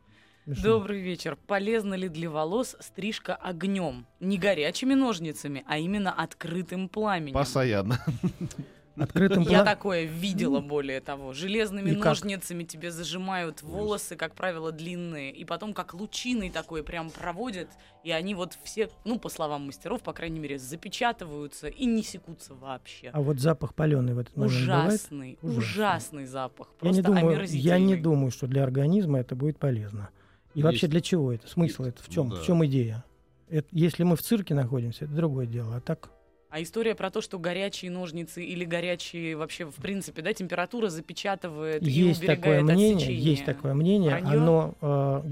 Добрый 0.47 1.01
вечер. 1.01 1.37
Полезно 1.49 1.95
ли 1.95 2.09
для 2.09 2.31
волос 2.31 2.77
стрижка 2.79 3.35
огнем? 3.35 4.07
Не 4.21 4.39
горячими 4.39 4.95
ножницами, 4.95 5.65
а 5.67 5.79
именно 5.79 6.13
открытым 6.13 6.89
пламенем. 6.89 7.35
Постоянно. 7.35 7.99
Открытым 8.97 9.43
Я 9.43 9.63
такое 9.63 10.05
видела, 10.05 10.61
более 10.61 11.01
того. 11.01 11.33
Железными 11.33 11.91
ножницами 11.91 12.65
тебе 12.65 12.91
зажимают 12.91 13.63
волосы, 13.63 14.17
как 14.17 14.35
правило, 14.35 14.73
длинные, 14.73 15.31
и 15.33 15.45
потом 15.45 15.75
как 15.75 15.93
лучиной 15.95 16.51
такой 16.51 16.83
прям 16.83 17.11
проводят, 17.11 17.69
и 18.05 18.11
они 18.11 18.35
вот 18.35 18.57
все, 18.65 18.89
ну, 19.05 19.19
по 19.19 19.29
словам 19.29 19.67
мастеров, 19.67 20.03
по 20.03 20.13
крайней 20.13 20.39
мере, 20.41 20.59
запечатываются 20.59 21.69
и 21.69 21.85
не 21.85 22.03
секутся 22.03 22.55
вообще. 22.55 23.11
А 23.13 23.21
вот 23.21 23.39
запах 23.39 23.75
паленый 23.75 24.15
в 24.15 24.19
этот 24.19 24.37
момент? 24.37 24.55
Ужасный, 24.57 25.39
Ужасный. 25.43 25.59
ужасный 25.59 26.27
запах. 26.27 26.69
Я 26.81 26.91
не, 26.91 27.03
Просто 27.03 27.21
думаю, 27.23 27.47
я 27.49 27.79
не 27.79 27.97
думаю, 27.97 28.31
что 28.31 28.47
для 28.47 28.63
организма 28.63 29.19
это 29.21 29.35
будет 29.37 29.59
полезно. 29.59 30.09
И 30.55 30.63
вообще 30.63 30.87
для 30.87 31.03
чего 31.03 31.33
это? 31.33 31.47
Смысл 31.49 31.85
Есть. 31.85 31.97
это? 31.99 32.05
В 32.05 32.09
чем, 32.09 32.29
Ну 32.29 32.37
да. 32.37 32.41
в 32.41 32.45
чем 32.47 32.65
идея? 32.65 33.05
Это, 33.51 33.69
если 33.73 34.05
мы 34.05 34.17
в 34.17 34.23
цирке 34.23 34.55
находимся, 34.55 35.05
это 35.05 35.13
другое 35.15 35.47
дело. 35.47 35.77
А 35.77 35.81
так 35.81 36.11
А 36.57 36.63
история 36.63 36.95
про 36.95 37.11
то, 37.11 37.21
что 37.21 37.39
горячие 37.39 37.91
ножницы 37.91 38.43
или 38.43 38.65
горячие 38.65 39.37
вообще, 39.37 39.67
в 39.67 39.75
принципе, 39.75 40.23
да, 40.23 40.33
температура 40.33 40.89
запечатывает 40.89 41.83
и 41.83 41.91
есть 41.91 42.21
такое 42.21 42.37
уберегает 42.37 42.63
от 42.63 42.75
мнение, 42.77 42.99
сечения. 42.99 43.21
есть 43.21 43.45
такое 43.45 43.75
мнение. 43.75 44.11
Вранье? 44.13 44.39
Оно 44.39 44.75
э, 44.81 45.23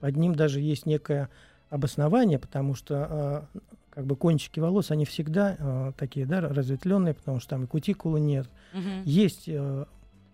под 0.00 0.16
ним 0.16 0.34
даже 0.34 0.60
есть 0.62 0.86
некое 0.86 1.28
обоснование, 1.68 2.38
потому 2.38 2.74
что 2.74 3.46
э, 3.52 3.58
как 3.90 4.06
бы 4.06 4.16
кончики 4.16 4.58
волос, 4.58 4.90
они 4.90 5.04
всегда 5.04 5.54
э, 5.58 5.92
такие, 5.98 6.24
да, 6.24 6.40
разветвленные, 6.40 7.12
потому 7.12 7.38
что 7.38 7.50
там 7.50 7.64
и 7.64 7.66
кутикулы 7.66 8.18
нет. 8.18 8.48
Мгм. 8.72 9.02
Есть 9.04 9.44
э, 9.48 9.84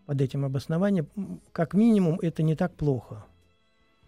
под 0.06 0.20
этим 0.20 0.44
обоснование, 0.44 1.06
как 1.50 1.74
минимум, 1.74 2.20
это 2.22 2.44
не 2.44 2.54
так 2.54 2.72
плохо. 2.72 3.24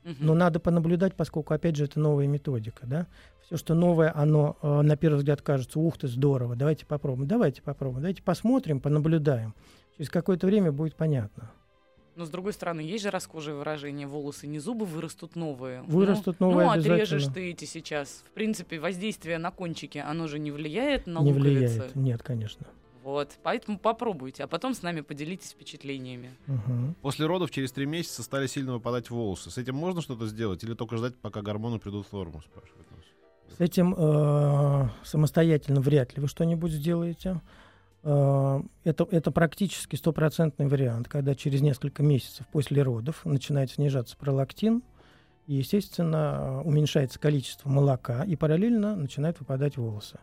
Но 0.04 0.35
надо 0.35 0.61
понаблюдать, 0.61 1.14
поскольку, 1.14 1.54
опять 1.54 1.76
же, 1.76 1.85
это 1.85 2.00
новая 2.00 2.26
методика, 2.26 2.87
да. 2.87 3.07
Все, 3.45 3.57
что 3.57 3.75
новое, 3.75 4.12
оно 4.16 4.57
э, 4.62 4.83
на 4.83 4.97
первый 4.97 5.16
взгляд 5.16 5.42
кажется, 5.42 5.78
ух 5.78 5.99
ты, 5.99 6.09
здорово, 6.09 6.57
давайте 6.57 6.87
попробуем, 6.87 7.28
давайте 7.28 7.62
попробуем, 7.62 8.02
давайте 8.02 8.23
посмотрим, 8.23 8.80
понаблюдаем. 8.80 9.54
Через 9.97 10.09
какое-то 10.09 10.47
время 10.47 10.73
будет 10.73 10.95
понятно. 10.95 11.50
Но 12.16 12.25
с 12.25 12.30
другой 12.30 12.52
стороны, 12.52 12.80
есть 12.80 13.04
же 13.04 13.11
расхожее 13.11 13.57
выражение: 13.57 14.07
волосы 14.07 14.47
не 14.47 14.59
зубы, 14.59 14.85
вырастут 14.85 15.37
новые. 15.37 15.83
Вырастут 15.83 16.40
ну, 16.40 16.50
новые 16.50 16.66
Ну, 16.66 16.73
отрежешь 16.73 17.26
ты 17.26 17.50
эти 17.50 17.64
сейчас. 17.64 18.25
В 18.26 18.30
принципе, 18.33 18.78
воздействие 18.78 19.38
на 19.38 19.50
кончики, 19.50 19.99
оно 19.99 20.26
же 20.26 20.38
не 20.38 20.50
влияет 20.50 21.07
на 21.07 21.21
не 21.21 21.33
луковицы. 21.33 21.75
влияет. 21.75 21.97
Нет, 21.97 22.23
конечно. 22.23 22.66
Вот, 23.02 23.38
поэтому 23.42 23.78
попробуйте, 23.78 24.45
а 24.45 24.47
потом 24.47 24.75
с 24.75 24.83
нами 24.83 25.00
поделитесь 25.00 25.50
впечатлениями. 25.50 26.30
Мгм. 26.47 26.95
После 27.00 27.26
родов 27.26 27.50
через 27.50 27.73
три 27.73 27.87
месяца 27.87 28.23
стали 28.23 28.47
сильно 28.47 28.75
выпадать 28.75 29.09
волосы. 29.09 29.50
С 29.50 29.57
этим 29.57 29.75
можно 29.75 30.02
что-то 30.02 30.26
сделать 30.26 30.62
или 30.64 30.75
только 30.75 30.97
ждать, 30.99 31.16
пока 31.16 31.40
гормоны 31.40 31.78
придут 31.78 32.07
в 32.07 32.12
норму, 32.12 32.42
спрашивает 32.42 32.87
нас. 32.90 33.57
С 33.57 33.61
этим 33.61 33.95
э, 33.97 34.88
самостоятельно 35.02 35.80
вряд 35.80 36.14
ли 36.14 36.21
вы 36.21 36.28
что-нибудь 36.28 36.73
сделаете. 36.73 37.40
Э, 38.02 38.61
это, 38.85 39.09
это 39.11 39.30
практически 39.30 39.97
стопроцентный 39.97 40.69
вариант, 40.69 41.09
когда 41.09 41.35
через 41.35 41.62
несколько 41.62 42.02
месяцев 42.02 42.47
после 42.52 42.83
родов 42.83 43.25
начинает 43.25 43.71
снижаться 43.71 44.16
пролактин, 44.16 44.83
и, 45.47 45.54
естественно, 45.54 46.62
уменьшается 46.64 47.19
количество 47.19 47.69
молока, 47.69 48.25
и 48.25 48.37
параллельно 48.37 48.95
начинают 48.95 49.40
выпадать 49.40 49.76
волосы. 49.76 50.19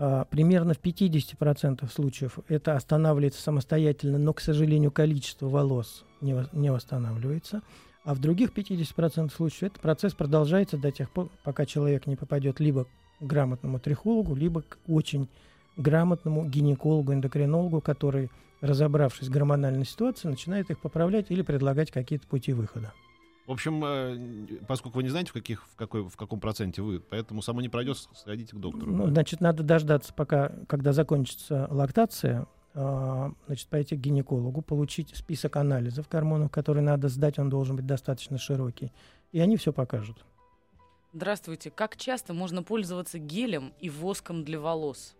Э, 0.00 0.24
Примерно 0.30 0.72
в 0.72 0.80
50% 0.80 1.86
случаев 1.92 2.38
это 2.48 2.74
останавливается 2.74 3.42
самостоятельно, 3.42 4.18
но, 4.18 4.32
к 4.32 4.40
сожалению, 4.40 4.90
количество 4.90 5.46
волос 5.46 6.04
не, 6.22 6.34
не 6.52 6.72
восстанавливается. 6.72 7.60
А 8.02 8.14
в 8.14 8.18
других 8.18 8.52
50% 8.56 9.30
случаев 9.30 9.64
этот 9.64 9.80
процесс 9.80 10.14
продолжается 10.14 10.78
до 10.78 10.90
тех 10.90 11.10
пор, 11.10 11.28
пока 11.44 11.66
человек 11.66 12.06
не 12.06 12.16
попадет 12.16 12.58
либо 12.60 12.84
к 12.84 13.22
грамотному 13.22 13.78
трихологу, 13.78 14.34
либо 14.34 14.62
к 14.62 14.78
очень 14.88 15.28
грамотному 15.76 16.46
гинекологу, 16.46 17.12
эндокринологу, 17.12 17.82
который, 17.82 18.30
разобравшись 18.62 19.28
в 19.28 19.30
гормональной 19.30 19.84
ситуации, 19.84 20.28
начинает 20.28 20.70
их 20.70 20.80
поправлять 20.80 21.26
или 21.30 21.42
предлагать 21.42 21.90
какие-то 21.90 22.26
пути 22.26 22.54
выхода. 22.54 22.94
В 23.50 23.52
общем, 23.52 23.84
э, 23.84 24.60
поскольку 24.68 24.98
вы 24.98 25.02
не 25.02 25.08
знаете, 25.08 25.30
в, 25.30 25.32
каких, 25.32 25.66
в, 25.66 25.74
какой, 25.74 26.08
в 26.08 26.16
каком 26.16 26.38
проценте 26.38 26.82
вы, 26.82 27.00
поэтому 27.00 27.42
само 27.42 27.60
не 27.60 27.68
пройдет, 27.68 27.96
сходите 28.14 28.54
к 28.54 28.60
доктору. 28.60 28.92
Ну, 28.92 29.08
значит, 29.08 29.40
надо 29.40 29.64
дождаться, 29.64 30.14
пока, 30.14 30.52
когда 30.68 30.92
закончится 30.92 31.66
лактация, 31.68 32.46
а, 32.74 33.32
значит, 33.48 33.66
пойти 33.66 33.96
к 33.96 33.98
гинекологу, 33.98 34.62
получить 34.62 35.16
список 35.16 35.56
анализов 35.56 36.08
гормонов, 36.08 36.52
которые 36.52 36.84
надо 36.84 37.08
сдать, 37.08 37.40
он 37.40 37.50
должен 37.50 37.74
быть 37.74 37.86
достаточно 37.86 38.38
широкий, 38.38 38.92
и 39.32 39.40
они 39.40 39.56
все 39.56 39.72
покажут. 39.72 40.24
Здравствуйте. 41.12 41.72
Как 41.72 41.96
часто 41.96 42.32
можно 42.32 42.62
пользоваться 42.62 43.18
гелем 43.18 43.72
и 43.80 43.90
воском 43.90 44.44
для 44.44 44.60
волос? 44.60 45.16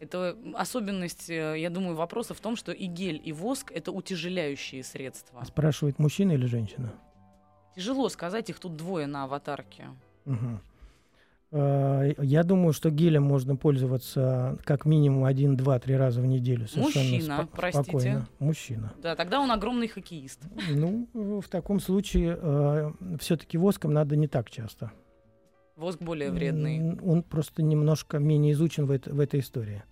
Это 0.00 0.36
особенность, 0.54 1.30
э, 1.30 1.60
я 1.60 1.70
думаю, 1.70 1.94
вопроса 1.94 2.34
в 2.34 2.40
том, 2.40 2.56
что 2.56 2.72
и 2.72 2.86
гель, 2.86 3.22
и 3.24 3.32
воск— 3.32 3.70
это 3.72 3.92
утяжеляющие 3.92 4.82
средства. 4.82 5.44
Спрашивает 5.44 6.00
мужчина 6.00 6.32
или 6.32 6.46
женщина? 6.46 6.92
Тяжело 7.76 8.08
сказать, 8.08 8.50
их 8.50 8.58
тут 8.58 8.76
двое 8.76 9.06
на 9.06 9.24
аватарке. 9.24 9.84
Э, 11.52 12.12
Я 12.18 12.44
думаю, 12.44 12.72
что 12.72 12.90
гелем 12.90 13.24
можно 13.24 13.56
пользоваться 13.56 14.56
как 14.64 14.84
минимум 14.84 15.24
один, 15.24 15.56
два, 15.56 15.78
три 15.80 15.96
раза 15.96 16.20
в 16.20 16.26
неделю. 16.26 16.68
Совершенно 16.68 17.04
Мужчина, 17.10 17.32
спо- 17.42 17.48
простите. 17.52 17.90
спокойно. 17.90 18.28
Мужчина. 18.38 18.92
Да, 19.02 19.16
тогда 19.16 19.40
он 19.40 19.50
огромный 19.50 19.88
хоккеист. 19.88 20.40
Ну, 20.70 21.08
в 21.12 21.48
таком 21.48 21.80
случае 21.80 22.38
все-таки 23.18 23.58
воском 23.58 23.92
надо 23.92 24.16
не 24.16 24.28
так 24.28 24.48
часто. 24.50 24.92
Воск 25.76 26.00
более 26.00 26.30
вредный. 26.30 26.98
Он 27.00 27.22
просто 27.22 27.62
немножко 27.62 28.18
менее 28.18 28.52
изучен 28.52 28.86
в, 28.86 28.90
это- 28.90 29.12
в 29.12 29.18
этой 29.18 29.40
истории. 29.40 29.82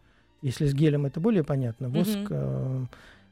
Если 0.42 0.66
с 0.66 0.74
гелем 0.74 1.06
это 1.06 1.18
более 1.18 1.42
понятно, 1.44 1.88
воск... 1.88 2.18
Э, 2.30 2.84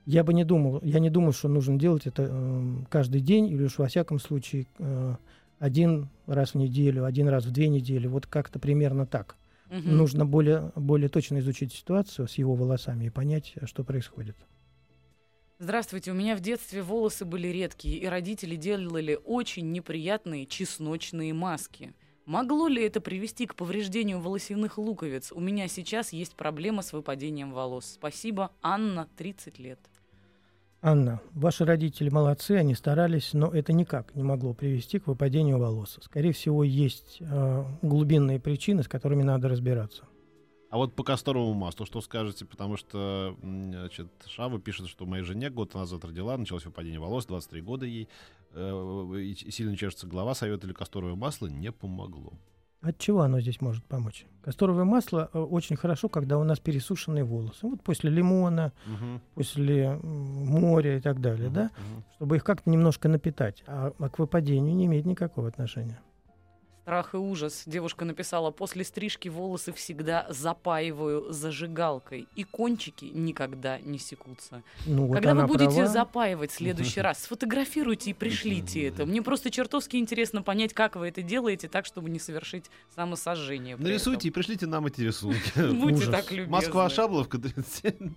я 0.06 0.22
бы 0.22 0.32
не 0.32 0.44
думал, 0.44 0.80
я 0.82 1.00
не 1.00 1.10
думаю, 1.10 1.32
что 1.32 1.48
нужно 1.48 1.78
делать 1.78 2.06
это 2.06 2.28
э, 2.30 2.76
каждый 2.88 3.20
день, 3.20 3.48
или 3.48 3.64
уж 3.64 3.76
во 3.78 3.88
всяком 3.88 4.20
случае 4.20 4.66
э, 4.78 5.16
один 5.58 6.08
раз 6.26 6.54
в 6.54 6.54
неделю, 6.54 7.04
один 7.04 7.28
раз 7.28 7.44
в 7.44 7.50
две 7.50 7.68
недели, 7.68 8.06
вот 8.06 8.26
как-то 8.26 8.58
примерно 8.60 9.04
так. 9.04 9.36
Мгм. 9.68 9.96
Нужно 9.96 10.24
более, 10.24 10.70
более 10.76 11.08
точно 11.08 11.40
изучить 11.40 11.72
ситуацию 11.72 12.28
с 12.28 12.34
его 12.34 12.54
волосами 12.54 13.06
и 13.06 13.10
понять, 13.10 13.54
что 13.64 13.82
происходит. 13.82 14.36
Здравствуйте, 15.58 16.12
у 16.12 16.14
меня 16.14 16.36
в 16.36 16.40
детстве 16.40 16.82
волосы 16.82 17.24
были 17.24 17.48
редкие, 17.48 17.96
и 17.96 18.06
родители 18.06 18.54
делали 18.54 19.18
очень 19.24 19.72
неприятные 19.72 20.46
чесночные 20.46 21.34
маски. 21.34 21.94
Могло 22.26 22.68
ли 22.68 22.84
это 22.84 23.00
привести 23.00 23.46
к 23.46 23.54
повреждению 23.54 24.20
волосяных 24.20 24.78
луковиц? 24.78 25.32
У 25.32 25.40
меня 25.40 25.66
сейчас 25.66 26.12
есть 26.12 26.34
проблема 26.36 26.82
с 26.82 26.92
выпадением 26.92 27.52
волос. 27.52 27.86
Спасибо, 27.94 28.52
Анна, 28.62 29.08
30 29.16 29.58
лет. 29.58 29.80
Анна, 30.82 31.20
ваши 31.32 31.64
родители 31.64 32.10
молодцы, 32.10 32.52
они 32.52 32.74
старались, 32.74 33.32
но 33.32 33.48
это 33.48 33.72
никак 33.72 34.14
не 34.14 34.22
могло 34.22 34.52
привести 34.52 34.98
к 34.98 35.06
выпадению 35.06 35.58
волос. 35.58 35.98
Скорее 36.02 36.32
всего, 36.32 36.62
есть 36.62 37.16
э, 37.20 37.64
глубинные 37.82 38.38
причины, 38.38 38.82
с 38.82 38.88
которыми 38.88 39.22
надо 39.22 39.48
разбираться. 39.48 40.04
А 40.68 40.76
вот 40.76 40.94
по 40.94 41.04
касторовому 41.04 41.54
маслу 41.54 41.86
что 41.86 42.00
скажете? 42.00 42.44
Потому 42.44 42.76
что, 42.76 43.36
значит, 43.40 44.08
Шава 44.26 44.60
пишет, 44.60 44.88
что 44.88 45.06
моей 45.06 45.22
жене 45.22 45.48
год 45.48 45.74
назад 45.74 46.04
родила, 46.04 46.36
началось 46.36 46.66
выпадение 46.66 47.00
волос, 47.00 47.26
23 47.26 47.60
года 47.62 47.86
ей, 47.86 48.08
э, 48.52 49.34
сильно 49.50 49.76
чешется 49.76 50.06
голова, 50.06 50.34
советовали 50.34 50.74
касторовое 50.74 51.14
масло, 51.14 51.46
не 51.46 51.72
помогло. 51.72 52.34
От 52.86 52.98
чего 52.98 53.22
оно 53.22 53.40
здесь 53.40 53.60
может 53.60 53.84
помочь? 53.84 54.26
Касторовое 54.42 54.84
масло 54.84 55.28
э, 55.32 55.38
очень 55.40 55.74
хорошо, 55.74 56.08
когда 56.08 56.38
у 56.38 56.44
нас 56.44 56.60
пересушенные 56.60 57.24
волосы. 57.24 57.66
Вот 57.66 57.82
после 57.82 58.10
лимона, 58.10 58.72
Мгм. 58.86 59.20
после 59.34 59.96
моря 60.04 60.98
и 60.98 61.00
так 61.00 61.20
далее, 61.20 61.46
Мгм, 61.48 61.54
да? 61.54 61.62
мгм. 61.64 62.04
Чтобы 62.14 62.36
их 62.36 62.44
как-то 62.44 62.70
немножко 62.70 63.08
напитать. 63.08 63.64
А, 63.66 63.92
а 63.98 64.08
к 64.08 64.20
выпадению 64.20 64.76
не 64.76 64.86
имеет 64.86 65.04
никакого 65.04 65.48
отношения. 65.48 65.98
Страх 66.86 67.14
и 67.14 67.16
ужас. 67.16 67.64
Девушка 67.66 68.04
написала, 68.04 68.52
после 68.52 68.84
стрижки 68.84 69.28
волосы 69.28 69.72
всегда 69.72 70.24
запаиваю 70.28 71.32
зажигалкой, 71.32 72.28
и 72.36 72.44
кончики 72.44 73.06
никогда 73.06 73.80
не 73.80 73.98
секутся. 73.98 74.62
Ну, 74.86 75.06
вот 75.06 75.14
Когда 75.14 75.34
вы 75.34 75.48
будете 75.48 75.74
права. 75.74 75.88
запаивать 75.88 76.52
в 76.52 76.54
следующий 76.54 77.00
раз, 77.00 77.24
сфотографируйте 77.24 78.10
и 78.10 78.14
пришлите 78.14 78.86
это. 78.86 79.04
Мне 79.04 79.20
просто 79.20 79.50
чертовски 79.50 79.96
интересно 79.96 80.42
понять, 80.42 80.74
как 80.74 80.94
вы 80.94 81.08
это 81.08 81.22
делаете, 81.22 81.66
так, 81.66 81.86
чтобы 81.86 82.08
не 82.08 82.20
совершить 82.20 82.66
самосожжение. 82.94 83.76
Нарисуйте 83.76 84.28
и 84.28 84.30
пришлите 84.30 84.66
нам 84.66 84.86
эти 84.86 85.00
рисунки. 85.00 85.50
Будьте 85.56 86.08
так 86.08 86.30
любезны. 86.30 86.52
Москва, 86.52 86.88
Шабловка, 86.88 87.38
37. 87.38 88.14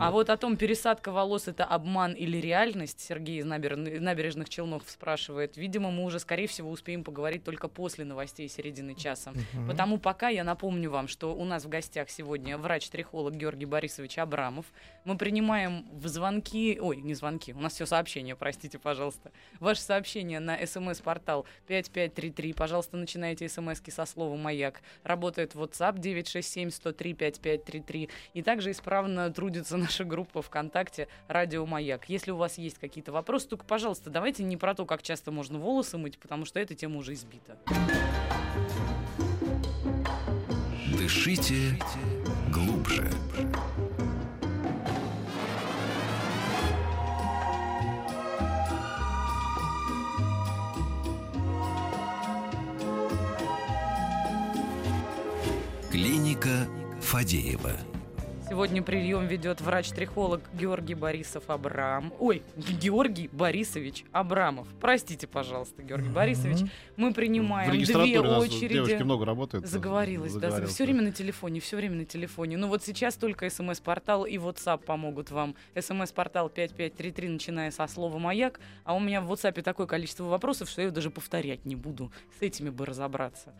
А 0.00 0.10
вот 0.10 0.30
о 0.30 0.36
том, 0.38 0.56
пересадка 0.56 1.12
волос 1.12 1.46
это 1.46 1.64
обман 1.66 2.14
или 2.14 2.38
реальность, 2.38 3.00
Сергей 3.00 3.40
из 3.40 3.44
набер- 3.44 4.00
набережных 4.00 4.48
Челнов 4.48 4.84
спрашивает. 4.86 5.58
Видимо, 5.58 5.90
мы 5.90 6.04
уже, 6.04 6.18
скорее 6.20 6.46
всего, 6.46 6.70
успеем 6.70 7.04
поговорить 7.04 7.44
только 7.44 7.68
после 7.82 8.04
новостей 8.04 8.48
середины 8.48 8.94
часа. 8.94 9.32
Мгм. 9.32 9.66
Потому 9.66 9.98
пока 9.98 10.28
я 10.28 10.44
напомню 10.44 10.88
вам, 10.88 11.08
что 11.08 11.34
у 11.34 11.44
нас 11.44 11.64
в 11.64 11.68
гостях 11.68 12.10
сегодня 12.10 12.56
врач-трихолог 12.56 13.34
Георгий 13.34 13.66
Борисович 13.66 14.18
Абрамов. 14.18 14.66
Мы 15.04 15.18
принимаем 15.18 15.84
в 15.90 16.06
звонки, 16.06 16.78
ой, 16.80 16.98
не 16.98 17.14
звонки, 17.14 17.52
у 17.52 17.58
нас 17.58 17.72
все 17.72 17.84
сообщения, 17.84 18.36
простите, 18.36 18.78
пожалуйста. 18.78 19.32
Ваше 19.58 19.80
сообщение 19.80 20.38
на 20.38 20.64
смс-портал 20.64 21.44
5533. 21.66 22.52
Пожалуйста, 22.52 22.96
начинайте 22.96 23.48
смски 23.48 23.90
со 23.90 24.06
слова 24.06 24.36
«Маяк». 24.36 24.80
Работает 25.02 25.56
WhatsApp 25.56 25.96
967-103-5533. 25.96 28.10
И 28.34 28.42
также 28.42 28.70
исправно 28.70 29.28
трудится 29.32 29.76
наша 29.76 30.04
группа 30.04 30.40
ВКонтакте 30.40 31.08
«Радио 31.26 31.66
Маяк». 31.66 32.08
Если 32.08 32.30
у 32.30 32.36
вас 32.36 32.58
есть 32.58 32.78
какие-то 32.78 33.10
вопросы, 33.10 33.48
только, 33.48 33.64
пожалуйста, 33.64 34.08
давайте 34.08 34.44
не 34.44 34.56
про 34.56 34.76
то, 34.76 34.86
как 34.86 35.02
часто 35.02 35.32
можно 35.32 35.58
волосы 35.58 35.98
мыть, 35.98 36.20
потому 36.20 36.44
что 36.44 36.60
эта 36.60 36.76
тема 36.76 36.98
уже 36.98 37.14
избита. 37.14 37.58
Дышите 40.98 41.78
глубже. 42.50 43.10
Клиника 55.90 56.66
Фадеева. 57.00 57.91
Сегодня 58.52 58.82
прием 58.82 59.26
ведет 59.28 59.62
врач-трихолог 59.62 60.42
Георгий 60.52 60.92
Борисов 60.94 61.48
Абрам. 61.48 62.12
Ой, 62.18 62.42
Георгий 62.54 63.30
Борисович 63.32 64.04
Абрамов. 64.12 64.68
Простите, 64.78 65.26
пожалуйста, 65.26 65.82
Георгий 65.82 66.08
Мгм. 66.08 66.14
Борисович. 66.14 66.70
Мы 66.98 67.12
В 67.12 67.14
принимаем 67.14 67.70
две 67.70 68.18
у 68.20 68.24
нас 68.24 68.42
очереди. 68.42 68.74
девочки 68.74 69.02
много 69.04 69.24
работают. 69.24 69.66
Заговорилась, 69.66 70.34
да, 70.34 70.66
все 70.66 70.84
время 70.84 71.00
на 71.00 71.12
телефоне, 71.12 71.60
все 71.60 71.78
время 71.78 71.96
на 71.96 72.04
телефоне. 72.04 72.58
Ну 72.58 72.68
вот 72.68 72.84
сейчас 72.84 73.14
только 73.14 73.48
смс-портал 73.48 74.26
и 74.26 74.36
WhatsApp 74.36 74.84
помогут 74.84 75.30
вам. 75.30 75.54
смс-портал 75.74 76.50
5533, 76.50 77.28
начиная 77.30 77.70
со 77.70 77.86
слова 77.86 78.18
«Маяк», 78.18 78.60
а 78.84 78.94
у 78.94 79.00
меня 79.00 79.22
в 79.22 79.32
WhatsApp 79.32 79.62
такое 79.62 79.86
количество 79.86 80.24
вопросов, 80.24 80.68
что 80.68 80.82
я 80.82 80.88
их 80.88 80.92
даже 80.92 81.08
повторять 81.08 81.64
не 81.64 81.74
буду. 81.74 82.12
С 82.38 82.42
этими 82.42 82.68
бы 82.68 82.84
разобраться. 82.84 83.54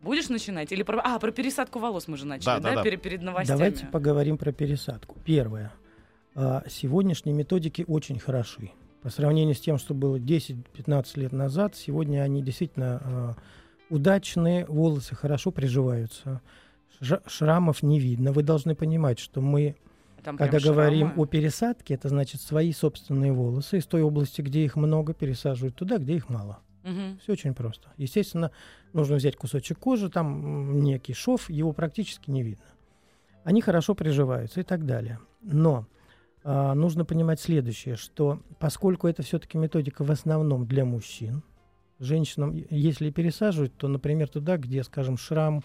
Будешь 0.00 0.28
начинать? 0.28 0.70
Или 0.72 0.82
про... 0.82 1.00
А, 1.02 1.18
про 1.18 1.30
пересадку 1.32 1.78
волос 1.78 2.06
мы 2.08 2.16
же 2.16 2.26
начали, 2.26 2.46
Да, 2.46 2.58
да, 2.60 2.68
да, 2.70 2.74
да. 2.76 2.82
Пере- 2.82 2.96
перед 2.96 3.22
новостями? 3.22 3.56
Давайте 3.58 3.86
поговорим 3.86 4.38
про 4.38 4.52
пересадку. 4.52 5.16
Первое. 5.24 5.72
А, 6.34 6.62
Сегодняшние 6.68 7.34
методики 7.34 7.84
очень 7.88 8.18
хороши. 8.18 8.70
По 9.02 9.10
сравнению 9.10 9.54
с 9.54 9.60
тем, 9.60 9.78
что 9.78 9.94
было 9.94 10.16
10-15 10.18 11.06
лет 11.20 11.32
назад, 11.32 11.76
сегодня 11.76 12.20
они 12.22 12.42
действительно 12.42 13.00
а, 13.04 13.34
удачные, 13.88 14.66
волосы 14.66 15.14
хорошо 15.14 15.50
приживаются, 15.50 16.40
шрамов 17.26 17.82
не 17.82 17.98
видно. 18.00 18.32
Вы 18.32 18.42
должны 18.42 18.74
понимать, 18.74 19.18
что 19.18 19.40
мы, 19.40 19.76
Там 20.22 20.36
когда 20.36 20.58
говорим 20.58 21.08
шрамы. 21.08 21.22
о 21.22 21.26
пересадке, 21.26 21.94
это 21.94 22.08
значит 22.08 22.40
свои 22.40 22.72
собственные 22.72 23.32
волосы 23.32 23.78
из 23.78 23.86
той 23.86 24.02
области, 24.02 24.42
где 24.42 24.64
их 24.64 24.76
много, 24.76 25.14
пересаживают 25.14 25.76
туда, 25.76 25.98
где 25.98 26.14
их 26.16 26.28
мало. 26.28 26.58
Мгм. 26.86 27.18
Все 27.22 27.32
очень 27.32 27.52
просто. 27.54 27.88
Естественно, 27.96 28.52
нужно 28.92 29.16
взять 29.16 29.36
кусочек 29.36 29.78
кожи, 29.78 30.08
там 30.08 30.80
некий 30.80 31.14
шов, 31.14 31.50
его 31.50 31.72
практически 31.72 32.30
не 32.30 32.42
видно. 32.42 32.64
Они 33.44 33.60
хорошо 33.60 33.94
приживаются 33.94 34.60
и 34.60 34.62
так 34.62 34.86
далее. 34.86 35.18
Но 35.42 35.86
а, 36.44 36.74
нужно 36.74 37.04
понимать 37.04 37.40
следующее, 37.40 37.96
что 37.96 38.40
поскольку 38.60 39.08
это 39.08 39.22
все-таки 39.22 39.58
методика 39.58 40.04
в 40.04 40.10
основном 40.12 40.66
для 40.66 40.84
мужчин, 40.84 41.42
женщинам, 41.98 42.52
если 42.70 43.10
пересаживать, 43.10 43.76
то, 43.76 43.88
например, 43.88 44.28
туда, 44.28 44.56
где, 44.56 44.84
скажем, 44.84 45.16
шрам 45.16 45.64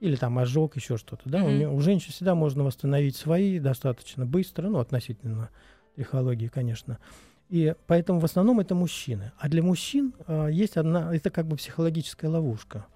или 0.00 0.16
там 0.16 0.38
ожог, 0.38 0.74
еще 0.76 0.96
что-то, 0.96 1.22
да, 1.28 1.44
у, 1.44 1.48
Мгм. 1.48 1.58
не- 1.58 1.68
у 1.68 1.80
женщин 1.80 2.10
всегда 2.12 2.34
можно 2.34 2.64
восстановить 2.64 3.14
свои 3.16 3.58
достаточно 3.60 4.26
быстро, 4.26 4.68
ну, 4.68 4.78
относительно 4.78 5.50
трихологии, 5.94 6.48
конечно. 6.48 6.98
И 7.48 7.74
поэтому 7.86 8.20
в 8.20 8.24
основном 8.24 8.60
это 8.60 8.74
мужчины. 8.74 9.32
А 9.38 9.48
для 9.48 9.62
мужчин 9.62 10.12
а, 10.26 10.48
есть 10.48 10.76
одна, 10.76 11.14
это 11.14 11.30
как 11.30 11.46
бы 11.46 11.56
психологическая 11.56 12.30
ловушка. 12.30 12.86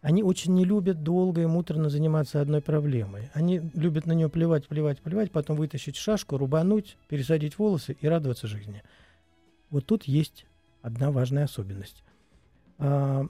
Они 0.00 0.22
очень 0.22 0.54
не 0.54 0.64
любят 0.64 1.02
долго 1.02 1.42
и 1.42 1.46
муторно 1.46 1.90
заниматься 1.90 2.40
одной 2.40 2.60
проблемой. 2.60 3.30
Они 3.34 3.60
любят 3.74 4.06
на 4.06 4.12
нее 4.12 4.28
плевать, 4.28 4.68
плевать, 4.68 5.00
плевать, 5.00 5.32
потом 5.32 5.56
вытащить 5.56 5.96
шашку, 5.96 6.38
рубануть, 6.38 6.96
пересадить 7.08 7.58
волосы 7.58 7.96
и 8.00 8.06
радоваться 8.06 8.46
жизни. 8.46 8.82
Вот 9.70 9.86
тут 9.86 10.04
есть 10.04 10.46
одна 10.82 11.10
важная 11.10 11.44
особенность. 11.44 12.04
А, 12.78 13.26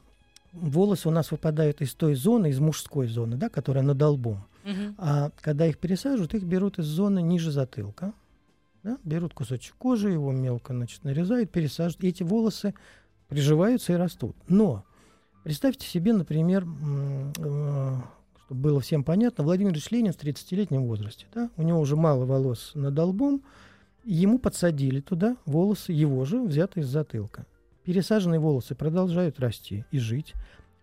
волосы 0.52 1.08
у 1.08 1.12
нас 1.12 1.30
выпадают 1.30 1.80
из 1.80 1.94
той 1.94 2.14
зоны, 2.14 2.50
из 2.50 2.60
мужской 2.60 3.06
зоны, 3.06 3.36
да, 3.36 3.48
которая 3.48 3.82
над 3.82 4.02
лбом. 4.02 4.44
Мгм. 4.64 4.94
А 4.98 5.30
когда 5.40 5.66
их 5.66 5.78
пересаживают, 5.78 6.34
их 6.34 6.42
берут 6.42 6.78
из 6.78 6.84
зоны 6.84 7.22
ниже 7.22 7.50
затылка. 7.50 8.12
Да? 8.86 8.98
Берут 9.02 9.34
кусочек 9.34 9.74
кожи, 9.74 10.10
его 10.10 10.30
мелко 10.30 10.72
значит, 10.72 11.02
нарезают, 11.02 11.50
пересаживают. 11.50 12.04
Эти 12.04 12.22
волосы 12.22 12.72
приживаются 13.26 13.92
и 13.92 13.96
растут. 13.96 14.36
Но 14.46 14.84
представьте 15.42 15.88
себе, 15.88 16.12
например, 16.12 16.64
э, 16.64 17.96
чтобы 18.44 18.60
было 18.60 18.80
всем 18.80 19.02
понятно, 19.02 19.42
Владимир 19.42 19.72
Ильич 19.72 19.90
Ленин 19.90 20.12
в 20.12 20.16
30-летнем 20.16 20.84
возрасте. 20.84 21.26
Да? 21.34 21.50
У 21.56 21.62
него 21.62 21.80
уже 21.80 21.96
мало 21.96 22.26
волос 22.26 22.70
над 22.76 22.96
лбом. 22.96 23.42
Ему 24.04 24.38
подсадили 24.38 25.00
туда 25.00 25.36
волосы, 25.46 25.90
его 25.90 26.24
же, 26.24 26.40
взятые 26.40 26.84
из 26.84 26.88
затылка. 26.88 27.44
Пересаженные 27.82 28.38
волосы 28.38 28.76
продолжают 28.76 29.40
расти 29.40 29.84
и 29.90 29.98
жить, 29.98 30.32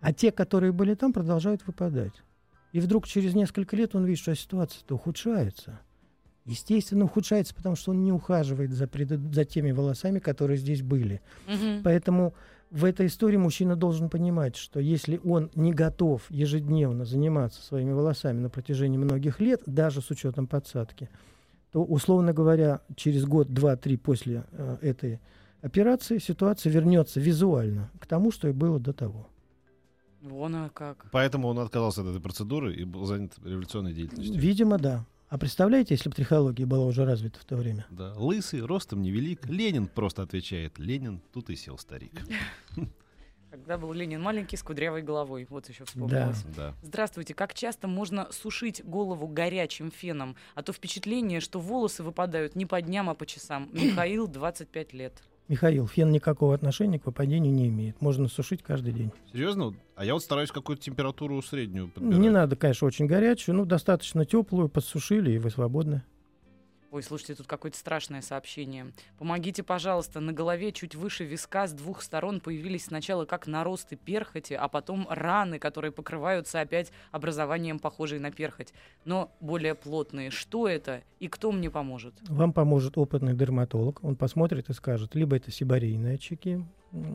а 0.02 0.12
те, 0.12 0.34
которые 0.34 0.74
были 0.74 0.94
там, 0.96 1.14
продолжают 1.14 1.66
выпадать. 1.66 2.22
И 2.74 2.82
вдруг 2.82 3.08
через 3.08 3.34
несколько 3.34 3.78
лет 3.78 3.96
он 3.96 4.04
видит, 4.04 4.20
что 4.20 4.36
ситуация-то 4.36 4.96
ухудшается. 4.96 5.80
Естественно, 6.46 7.06
ухудшается, 7.06 7.56
потому 7.56 7.76
что 7.76 7.92
он 7.92 8.04
не 8.04 8.12
ухаживает 8.12 8.72
за, 8.72 8.86
предыд- 8.86 9.34
за 9.34 9.46
теми 9.46 9.72
волосами, 9.72 10.20
которые 10.20 10.58
здесь 10.58 10.82
были. 10.82 11.22
Мгм. 11.48 11.84
Поэтому 11.84 12.34
в 12.70 12.84
этой 12.86 13.06
истории 13.06 13.38
мужчина 13.38 13.76
должен 13.76 14.10
понимать, 14.10 14.56
что 14.56 14.80
если 14.80 15.22
он 15.24 15.52
не 15.56 15.72
готов 15.72 16.24
ежедневно 16.30 17.06
заниматься 17.06 17.62
своими 17.62 17.92
волосами 17.92 18.40
на 18.40 18.50
протяжении 18.50 18.98
многих 18.98 19.40
лет, 19.40 19.62
даже 19.66 20.02
с 20.02 20.10
учетом 20.10 20.48
подсадки, 20.48 21.10
то, 21.72 21.84
условно 21.84 22.34
говоря, 22.34 22.82
через 22.96 23.26
год, 23.26 23.54
два, 23.54 23.78
три 23.78 23.96
после 23.96 24.44
э, 24.52 24.78
этой 24.82 25.20
операции 25.62 26.18
ситуация 26.18 26.72
вернется 26.72 27.20
визуально 27.20 27.90
к 28.00 28.06
тому, 28.06 28.32
что 28.32 28.50
и 28.50 28.52
было 28.52 28.80
до 28.80 28.92
того. 28.92 29.28
Вон 30.22 30.56
а 30.56 30.70
как. 30.70 31.08
Поэтому 31.12 31.50
он 31.50 31.60
отказался 31.60 32.02
от 32.02 32.08
этой 32.08 32.22
процедуры 32.22 32.74
и 32.74 32.86
был 32.86 33.06
занят 33.06 33.34
революционной 33.44 33.94
деятельностью. 33.94 34.40
Видимо, 34.40 34.78
да. 34.78 35.06
А 35.34 35.38
представляете, 35.40 35.96
если 35.96 36.10
бы 36.10 36.16
трихология 36.16 36.68
была 36.68 36.86
уже 36.86 37.06
развита 37.06 37.40
в 37.40 37.44
то 37.44 37.56
время? 37.56 37.88
Да. 37.90 38.14
Лысый, 38.16 38.62
ростом 38.62 39.02
невелик. 39.02 39.48
Ленин 39.48 39.88
просто 39.88 40.22
отвечает. 40.22 40.78
Ленин, 40.78 41.24
тут 41.34 41.50
и 41.50 41.56
сел 41.56 41.80
старик. 41.80 42.12
Когда 43.50 43.80
был 43.80 43.94
Ленин 43.94 44.22
маленький, 44.22 44.58
с 44.58 44.62
кудрявой 44.62 45.02
головой. 45.02 45.48
Вот 45.50 45.68
еще 45.70 45.86
вспомнилось. 45.86 46.44
Да. 46.56 46.76
Здравствуйте. 46.84 47.34
Как 47.34 47.56
часто 47.56 47.88
можно 47.88 48.32
сушить 48.32 48.86
голову 48.86 49.26
горячим 49.26 49.90
феном? 49.90 50.36
А 50.54 50.62
то 50.62 50.72
впечатление, 50.72 51.40
что 51.40 51.60
волосы 51.60 52.04
выпадают 52.04 52.56
не 52.56 52.68
по 52.68 52.80
дням, 52.80 53.10
а 53.10 53.16
по 53.16 53.26
часам. 53.26 53.72
Михаил, 53.74 54.28
25 54.28 54.94
лет. 54.94 55.24
Михаил, 55.48 55.88
фен 55.88 56.12
никакого 56.12 56.56
отношения 56.56 57.00
к 57.00 57.06
выпадению 57.06 57.54
не 57.54 57.68
имеет. 57.68 58.02
Можно 58.02 58.28
сушить 58.28 58.64
каждый 58.64 58.94
день. 58.94 59.12
Серьезно? 59.32 59.74
А 59.96 60.06
я 60.06 60.14
вот 60.14 60.24
стараюсь 60.24 60.52
какую-то 60.52 60.82
температуру 60.82 61.42
среднюю 61.42 61.90
подбирать. 61.90 62.20
Не 62.20 62.30
надо, 62.30 62.56
конечно, 62.56 62.88
очень 62.88 63.06
горячую, 63.06 63.56
ну, 63.56 63.66
достаточно 63.66 64.26
теплую, 64.26 64.70
подсушили, 64.70 65.32
и 65.32 65.38
вы 65.38 65.50
свободны. 65.50 66.04
Ой, 66.94 67.02
слушайте, 67.02 67.34
тут 67.34 67.48
какое-то 67.48 67.76
страшное 67.76 68.22
сообщение. 68.22 68.94
Помогите, 69.18 69.64
пожалуйста, 69.64 70.20
на 70.20 70.32
голове 70.32 70.72
чуть 70.72 70.94
выше 70.94 71.24
виска 71.24 71.66
с 71.66 71.74
двух 71.74 72.04
сторон 72.04 72.40
появились 72.40 72.86
сначала 72.86 73.26
как 73.26 73.48
наросты 73.48 73.96
перхоти, 73.96 74.54
а 74.54 74.68
потом 74.68 75.08
раны, 75.10 75.58
которые 75.58 75.92
покрываются 75.92 76.62
опять 76.62 76.92
образованием, 77.10 77.80
похожей 77.80 78.20
на 78.20 78.30
перхоть, 78.30 78.76
но 79.06 79.32
более 79.40 79.74
плотные. 79.74 80.30
Что 80.30 80.68
это 80.68 81.02
и 81.20 81.28
кто 81.30 81.52
мне 81.52 81.72
поможет? 81.72 82.14
Вам 82.30 82.54
поможет 82.54 82.96
опытный 82.96 83.34
дерматолог. 83.34 84.04
Он 84.04 84.16
посмотрит 84.16 84.70
и 84.70 84.74
скажет, 84.74 85.16
либо 85.16 85.36
это 85.36 85.50
сибарейные 85.50 86.14
очаги, 86.14 86.64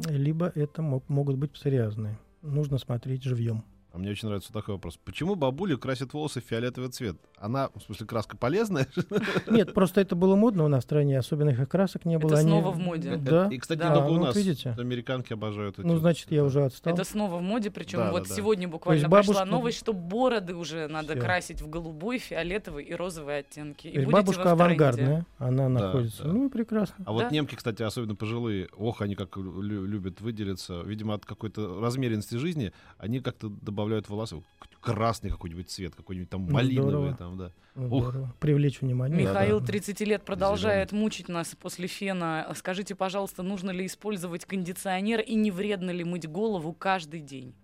либо 0.08 0.50
это 0.56 0.82
мог- 0.82 1.08
могут 1.08 1.36
быть 1.36 1.52
псориазные. 1.52 2.18
Нужно 2.42 2.78
смотреть 2.78 3.22
живьем. 3.22 3.62
А 3.98 4.00
мне 4.00 4.12
очень 4.12 4.28
нравится 4.28 4.52
такой 4.52 4.74
вопрос. 4.76 4.96
Почему 5.04 5.34
бабуля 5.34 5.76
красит 5.76 6.12
волосы 6.12 6.40
в 6.40 6.44
фиолетовый 6.44 6.88
цвет? 6.88 7.16
Она, 7.36 7.68
в 7.74 7.80
смысле, 7.82 8.06
краска 8.06 8.36
полезная? 8.36 8.86
Нет, 9.50 9.74
просто 9.74 10.00
это 10.00 10.14
было 10.14 10.36
модно 10.36 10.64
у 10.64 10.68
нас 10.68 10.84
в 10.84 10.86
стране, 10.86 11.18
особенных 11.18 11.68
красок 11.68 12.04
не 12.04 12.16
было. 12.16 12.30
Это 12.30 12.38
Они- 12.38 12.48
снова 12.48 12.70
в 12.70 12.78
моде. 12.78 13.16
Да. 13.16 13.48
И, 13.50 13.58
кстати, 13.58 13.80
Да. 13.80 13.94
только 13.94 14.06
А, 14.06 14.10
у 14.10 14.14
ну, 14.14 14.24
нас. 14.26 14.36
видите. 14.36 14.72
Американки 14.78 15.32
обожают 15.32 15.80
эти 15.80 15.84
Ну, 15.86 15.96
значит, 15.98 16.30
я 16.30 16.44
уже 16.44 16.62
отстал. 16.66 16.94
Это 16.94 17.02
снова 17.02 17.38
в 17.38 17.42
моде, 17.42 17.72
причем 17.72 17.98
Да, 17.98 18.12
вот 18.12 18.22
да, 18.22 18.28
да. 18.28 18.34
сегодня 18.36 18.68
буквально 18.68 19.08
бабушка- 19.08 19.44
новость, 19.44 19.78
что 19.78 19.92
бороды 19.92 20.54
уже 20.54 20.86
надо 20.86 21.14
Всё. 21.14 21.20
красить 21.20 21.60
в 21.60 21.68
голубой, 21.68 22.18
фиолетовый 22.18 22.84
и 22.84 22.94
розовый 22.94 23.38
оттенки. 23.40 23.88
И 23.88 24.04
бабушка 24.06 24.52
авангардная, 24.52 25.26
она 25.38 25.68
находится. 25.68 26.22
да. 26.22 26.32
Ну 26.32 26.46
и 26.46 26.48
прекрасно. 26.50 27.04
А 27.04 27.10
вот 27.12 27.24
Да. 27.24 27.30
немки, 27.30 27.56
кстати, 27.56 27.82
особенно 27.82 28.14
пожилые, 28.14 28.68
ох, 28.76 29.02
они 29.02 29.16
как 29.16 29.36
лю- 29.36 29.60
любят 29.84 30.20
выделиться. 30.20 30.82
Видимо, 30.82 31.14
от 31.14 31.26
какой-то 31.26 31.80
размеренности 31.80 32.36
жизни 32.36 32.72
они 32.98 33.18
как-то 33.18 33.48
добавляют 33.48 33.87
в 34.06 34.10
волосы 34.10 34.42
красный 34.80 35.30
какой-нибудь 35.30 35.68
цвет, 35.68 35.94
какой-нибудь 35.94 36.30
там 36.30 36.46
Ну, 36.46 36.52
малиновый. 36.52 36.90
здорово. 36.90 37.16
Там, 37.16 37.36
да. 37.38 37.52
Ну, 37.74 37.96
Ух. 37.96 38.14
Привлечь 38.40 38.80
внимание. 38.80 39.20
Михаил, 39.20 39.60
Да. 39.60 39.66
30 39.66 40.00
лет, 40.04 40.22
продолжает 40.24 40.92
мучить 40.92 41.28
нас 41.28 41.54
после 41.60 41.88
фена. 41.88 42.50
Скажите, 42.56 42.94
пожалуйста, 42.94 43.42
нужно 43.42 43.70
ли 43.70 43.86
использовать 43.86 44.44
кондиционер 44.44 45.20
и 45.20 45.34
не 45.34 45.50
вредно 45.50 45.90
ли 45.90 46.04
мыть 46.04 46.28
голову 46.28 46.72
каждый 46.72 47.20
день? 47.20 47.54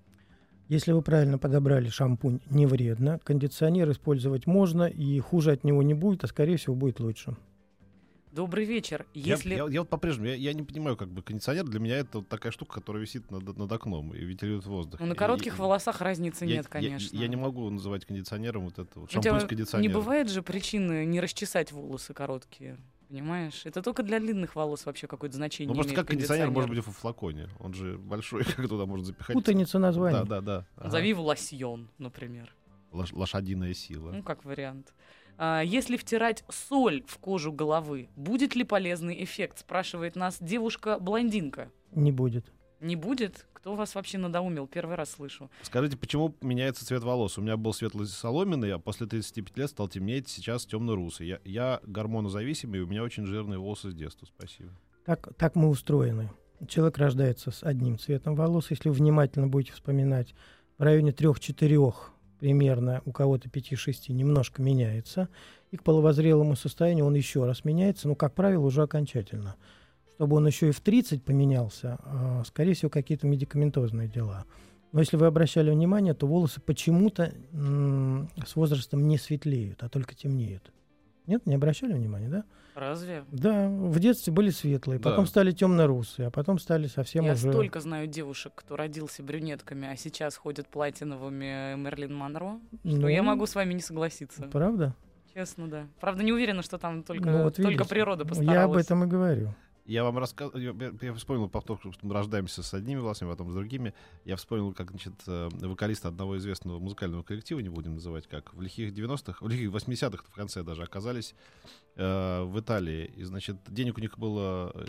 Если 0.68 0.92
вы 0.92 1.02
правильно 1.02 1.38
подобрали 1.38 1.88
шампунь, 1.88 2.40
не 2.50 2.66
вредно. 2.66 3.18
Кондиционер 3.22 3.90
использовать 3.90 4.46
можно, 4.46 4.84
и 4.84 5.18
хуже 5.20 5.52
от 5.52 5.62
него 5.62 5.82
не 5.82 5.94
будет, 5.94 6.24
а 6.24 6.26
скорее 6.26 6.56
всего 6.56 6.74
будет 6.74 7.00
лучше. 7.00 7.36
Добрый 8.34 8.64
вечер. 8.64 9.06
Я- 9.14 9.34
Если... 9.34 9.54
Я, 9.54 9.66
я 9.68 9.80
вот 9.82 9.88
по-прежнему, 9.88 10.26
я, 10.26 10.34
я 10.34 10.52
не 10.54 10.64
понимаю, 10.64 10.96
как 10.96 11.08
бы 11.08 11.22
кондиционер 11.22 11.64
для 11.64 11.78
меня 11.78 11.98
это 11.98 12.18
вот 12.18 12.28
такая 12.28 12.50
штука, 12.50 12.74
которая 12.80 13.00
висит 13.02 13.30
над, 13.30 13.56
над 13.56 13.70
окном 13.70 14.12
и 14.12 14.18
вентилирует 14.24 14.66
воздух. 14.66 14.98
Ну, 14.98 15.06
на 15.06 15.14
коротких 15.14 15.56
и- 15.56 15.60
волосах 15.60 16.00
разницы 16.00 16.44
я- 16.44 16.56
нет, 16.56 16.64
я- 16.64 16.70
конечно. 16.70 17.16
Я, 17.16 17.28
не 17.28 17.36
могу 17.36 17.70
называть 17.70 18.04
кондиционером 18.04 18.64
вот 18.64 18.78
это 18.80 18.98
вот 19.00 19.10
шампунь 19.12 19.38
с 19.40 19.44
кондиционером. 19.44 19.88
не 19.88 19.94
бывает 19.94 20.28
же 20.30 20.42
причины 20.42 21.04
не 21.06 21.20
расчесать 21.20 21.70
волосы 21.70 22.12
короткие? 22.12 22.76
Понимаешь? 23.08 23.64
Это 23.66 23.82
только 23.82 24.02
для 24.02 24.18
длинных 24.18 24.56
волос 24.56 24.84
вообще 24.86 25.06
какое-то 25.06 25.36
значение 25.36 25.68
Ну, 25.68 25.74
просто 25.74 25.94
как 25.94 26.08
кондиционер 26.08 26.46
может 26.50 26.70
кондиционер. 26.70 26.84
быть 26.88 26.96
в 26.96 27.00
флаконе? 27.00 27.48
Он 27.60 27.72
же 27.72 27.98
большой, 27.98 28.42
как 28.56 28.68
туда 28.68 28.84
можно 28.86 29.04
запихать. 29.04 29.34
Путаница 29.34 29.78
названий. 29.78 30.18
Да, 30.18 30.24
да, 30.24 30.40
да. 30.40 30.66
Ага. 30.74 30.86
Назови 30.86 31.08
его 31.10 31.22
лосьон, 31.22 31.88
например. 31.98 32.52
Лош- 32.90 33.12
лошадиная 33.14 33.74
сила. 33.74 34.10
Ну, 34.10 34.24
как 34.24 34.44
вариант. 34.44 34.92
А, 35.36 35.62
если 35.62 35.96
втирать 35.96 36.44
соль 36.48 37.04
в 37.06 37.18
кожу 37.18 37.52
головы, 37.52 38.08
будет 38.16 38.54
ли 38.54 38.64
полезный 38.64 39.22
эффект? 39.24 39.58
Спрашивает 39.60 40.16
нас 40.16 40.38
девушка-блондинка. 40.40 41.70
Не 41.92 42.12
будет. 42.12 42.46
Не 42.80 42.96
будет? 42.96 43.46
Кто 43.52 43.74
вас 43.76 43.94
вообще 43.94 44.18
надоумил? 44.18 44.66
Первый 44.66 44.96
раз 44.96 45.12
слышу. 45.12 45.50
Скажите, 45.62 45.96
почему 45.96 46.34
меняется 46.42 46.84
цвет 46.84 47.02
волос? 47.02 47.38
У 47.38 47.40
меня 47.40 47.56
был 47.56 47.72
светло-соломенный, 47.72 48.74
а 48.74 48.78
после 48.78 49.06
35 49.06 49.56
лет 49.56 49.70
стал 49.70 49.88
темнеть, 49.88 50.28
сейчас 50.28 50.66
темно-русый. 50.66 51.26
Я, 51.26 51.40
я 51.44 51.80
гормонозависимый, 51.84 52.80
и 52.80 52.82
у 52.82 52.86
меня 52.86 53.02
очень 53.02 53.24
жирные 53.24 53.58
волосы 53.58 53.90
с 53.90 53.94
детства. 53.94 54.26
Спасибо. 54.26 54.70
Так, 55.06 55.34
так 55.36 55.54
мы 55.54 55.68
устроены. 55.68 56.30
Человек 56.68 56.98
рождается 56.98 57.50
с 57.50 57.62
одним 57.62 57.98
цветом 57.98 58.34
волос. 58.34 58.70
Если 58.70 58.88
вы 58.88 58.94
внимательно 58.94 59.46
будете 59.48 59.72
вспоминать, 59.72 60.34
в 60.76 60.82
районе 60.82 61.10
3-4 61.12 61.74
примерно, 62.44 63.00
у 63.06 63.10
кого-то 63.10 63.48
5-6 63.48 64.12
немножко 64.12 64.60
меняется. 64.60 65.30
И 65.70 65.78
к 65.78 65.82
половозрелому 65.82 66.56
состоянию 66.56 67.06
он 67.06 67.14
еще 67.14 67.46
раз 67.46 67.64
меняется, 67.64 68.06
но, 68.06 68.14
как 68.14 68.34
правило, 68.34 68.66
уже 68.66 68.82
окончательно. 68.82 69.56
Чтобы 70.16 70.36
он 70.36 70.46
еще 70.46 70.68
и 70.68 70.70
в 70.70 70.80
30 70.80 71.24
поменялся, 71.24 71.96
а, 72.04 72.42
скорее 72.44 72.74
всего, 72.74 72.90
какие-то 72.90 73.26
медикаментозные 73.26 74.08
дела. 74.08 74.44
Но 74.92 75.00
если 75.00 75.16
вы 75.16 75.24
обращали 75.24 75.70
внимание, 75.70 76.12
то 76.12 76.26
волосы 76.26 76.60
почему-то 76.60 77.32
с 78.46 78.56
возрастом 78.56 79.08
не 79.08 79.16
светлеют, 79.16 79.82
а 79.82 79.88
только 79.88 80.14
темнеют. 80.14 80.70
Нет, 81.26 81.46
не 81.46 81.54
обращали 81.54 81.92
внимания, 81.94 82.28
да? 82.28 82.44
Разве? 82.74 83.24
Да, 83.30 83.68
в 83.68 83.98
детстве 84.00 84.32
были 84.32 84.50
светлые, 84.50 84.98
Да. 84.98 85.10
потом 85.10 85.26
стали 85.26 85.52
темно-русые, 85.52 86.26
а 86.26 86.30
потом 86.30 86.58
стали 86.58 86.86
совсем 86.88 87.24
Я 87.24 87.32
уже... 87.32 87.52
столько 87.52 87.80
знаю 87.80 88.08
девушек, 88.08 88.52
кто 88.54 88.76
родился 88.76 89.22
брюнетками, 89.22 89.86
а 89.88 89.96
сейчас 89.96 90.36
ходят 90.36 90.66
платиновыми 90.68 91.76
Мерлин 91.76 92.14
Монро, 92.14 92.58
что 92.84 92.96
Ну, 92.96 93.08
я 93.08 93.22
могу 93.22 93.46
с 93.46 93.54
вами 93.54 93.74
не 93.74 93.80
согласиться. 93.80 94.48
Правда? 94.52 94.94
Честно, 95.32 95.68
да. 95.68 95.86
Правда, 96.00 96.22
не 96.22 96.32
уверена, 96.32 96.62
что 96.62 96.78
там 96.78 97.02
только, 97.02 97.28
Ну, 97.28 97.42
вот 97.44 97.56
только 97.56 97.84
природа 97.84 98.24
постаралась. 98.24 98.54
Я 98.54 98.64
об 98.64 98.76
этом 98.76 99.04
и 99.04 99.06
говорю. 99.06 99.54
Я 99.86 100.02
вам 100.02 100.16
рассказываю, 100.16 100.74
я, 100.80 100.94
я 101.08 101.14
вспомнил 101.14 101.46
повтор, 101.46 101.78
что 101.78 101.92
мы 102.00 102.14
рождаемся 102.14 102.62
с 102.62 102.72
одними 102.72 103.00
волосами, 103.00 103.28
потом 103.28 103.50
с 103.50 103.54
другими. 103.54 103.92
Я 104.24 104.36
вспомнил, 104.36 104.72
как, 104.72 104.90
значит, 104.90 105.12
э, 105.26 105.50
вокалист 105.52 106.06
одного 106.06 106.38
известного 106.38 106.78
музыкального 106.78 107.22
коллектива, 107.22 107.60
не 107.60 107.68
будем 107.68 107.94
называть 107.94 108.26
как, 108.26 108.54
в 108.54 108.62
лихих 108.62 108.94
90-х, 108.94 109.44
в 109.44 109.48
лихих 109.48 109.70
80-х 109.70 110.24
в 110.26 110.34
конце 110.34 110.62
даже 110.62 110.82
оказались 110.82 111.34
э, 111.96 112.44
в 112.44 112.58
Италии. 112.58 113.12
И, 113.14 113.24
значит, 113.24 113.56
денег 113.68 113.98
у 113.98 114.00
них 114.00 114.18
было 114.18 114.72
э, 114.74 114.86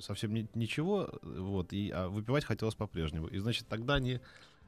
совсем 0.00 0.34
ни- 0.34 0.48
ничего, 0.54 1.10
вот, 1.22 1.72
и, 1.72 1.90
а 1.90 2.08
выпивать 2.08 2.44
хотелось 2.44 2.74
по-прежнему. 2.74 3.28
И, 3.28 3.38
значит, 3.38 3.68
тогда 3.68 3.94
они, 3.94 4.18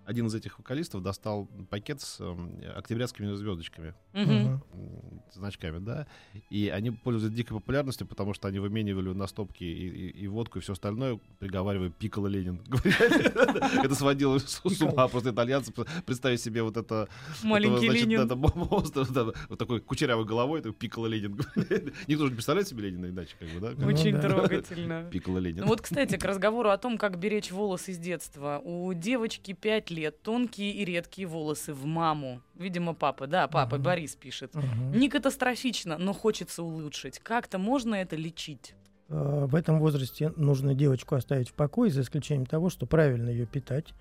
один 0.07 0.27
из 0.27 0.35
этих 0.35 0.59
вокалистов 0.59 1.03
достал 1.03 1.47
пакет 1.71 2.01
с 2.01 2.19
э, 2.21 2.71
октябрятскими 2.77 3.33
звездочками 3.35 3.95
Мгм. 4.13 4.33
Мгм. 4.35 4.63
м, 4.73 5.23
значками, 5.35 5.79
да, 5.79 6.07
и 6.51 6.69
они 6.69 6.91
пользуются 6.91 7.37
дикой 7.37 7.59
популярностью, 7.59 8.07
потому 8.07 8.33
что 8.35 8.49
они 8.49 8.59
выменивали 8.59 9.13
на 9.13 9.27
стопки 9.27 9.65
и, 9.65 9.89
и- 9.89 10.11
и 10.25 10.27
водку, 10.29 10.59
и 10.59 10.63
все 10.63 10.73
остальное, 10.73 11.19
приговаривая 11.39 11.91
«Пикало 11.91 12.29
Ленин». 12.29 12.61
Это 13.85 13.95
сводило 13.95 14.39
с 14.39 14.61
ума 14.83 15.09
просто 15.09 15.31
итальянцев. 15.31 15.75
Представить 16.07 16.41
себе 16.41 16.63
вот 16.63 16.77
это... 16.77 17.09
Маленький 17.43 17.89
Ленин. 17.89 18.21
это 18.21 18.37
вот 18.37 19.59
такой 19.59 19.81
кучерявой 19.81 20.25
головой, 20.25 20.63
так 20.63 20.77
«Пикало 20.77 21.07
Ленин». 21.07 21.37
Никто 22.07 22.25
же 22.25 22.31
не 22.31 22.35
представляет 22.37 22.69
себе 22.69 22.85
Ленина 22.85 23.07
иначе, 23.07 23.35
как 23.39 23.49
бы, 23.51 23.61
да? 23.61 23.73
Ну 23.77 23.87
Очень 23.87 24.19
трогательно. 24.21 25.09
«Пикало 25.13 25.39
Ленин». 25.39 25.63
Ну 25.63 25.67
вот, 25.69 25.81
кстати, 25.81 26.17
к 26.17 26.25
разговору 26.25 26.71
о 26.71 26.79
том, 26.79 26.99
как 26.99 27.19
беречь 27.19 27.51
волосы 27.51 27.93
с 27.93 27.99
детства. 27.99 28.61
У 28.65 28.93
девочки 28.95 29.53
5 29.53 29.91
лет, 29.91 29.96
тонкие 30.11 30.73
и 30.73 30.85
редкие 30.85 31.27
волосы 31.29 31.73
в 31.75 31.85
маму. 31.85 32.41
Видимо, 32.55 32.95
папа, 32.95 33.27
да, 33.27 33.49
папа, 33.49 33.77
Мгм. 33.77 33.85
Борис 33.85 34.15
пишет. 34.17 34.55
Мгм. 34.55 34.93
Не 34.93 35.09
катастрофично, 35.09 35.99
но 35.99 36.13
хочется 36.13 36.63
улучшить. 36.63 37.19
Как-то 37.19 37.59
можно 37.59 37.95
это 37.95 38.17
лечить? 38.17 38.75
Э, 39.09 39.47
В 39.49 39.55
этом 39.55 39.79
возрасте 39.79 40.33
нужно 40.37 40.75
девочку 40.75 41.15
оставить 41.15 41.49
в 41.51 41.53
покое, 41.55 41.91
за 41.91 42.01
исключением 42.03 42.47
того, 42.47 42.71
что 42.71 42.87
правильно 42.87 43.29
ее 43.31 43.47
питать 43.47 43.95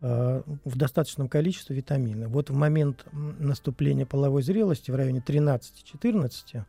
э, 0.00 0.42
в 0.64 0.76
достаточном 0.76 1.28
количестве 1.28 1.74
витамина. 1.76 2.28
Вот 2.28 2.50
в 2.50 2.54
момент 2.54 3.06
наступления 3.12 4.06
половой 4.06 4.42
зрелости 4.42 4.90
в 4.90 4.94
районе 4.96 5.22
13-14 5.26 6.64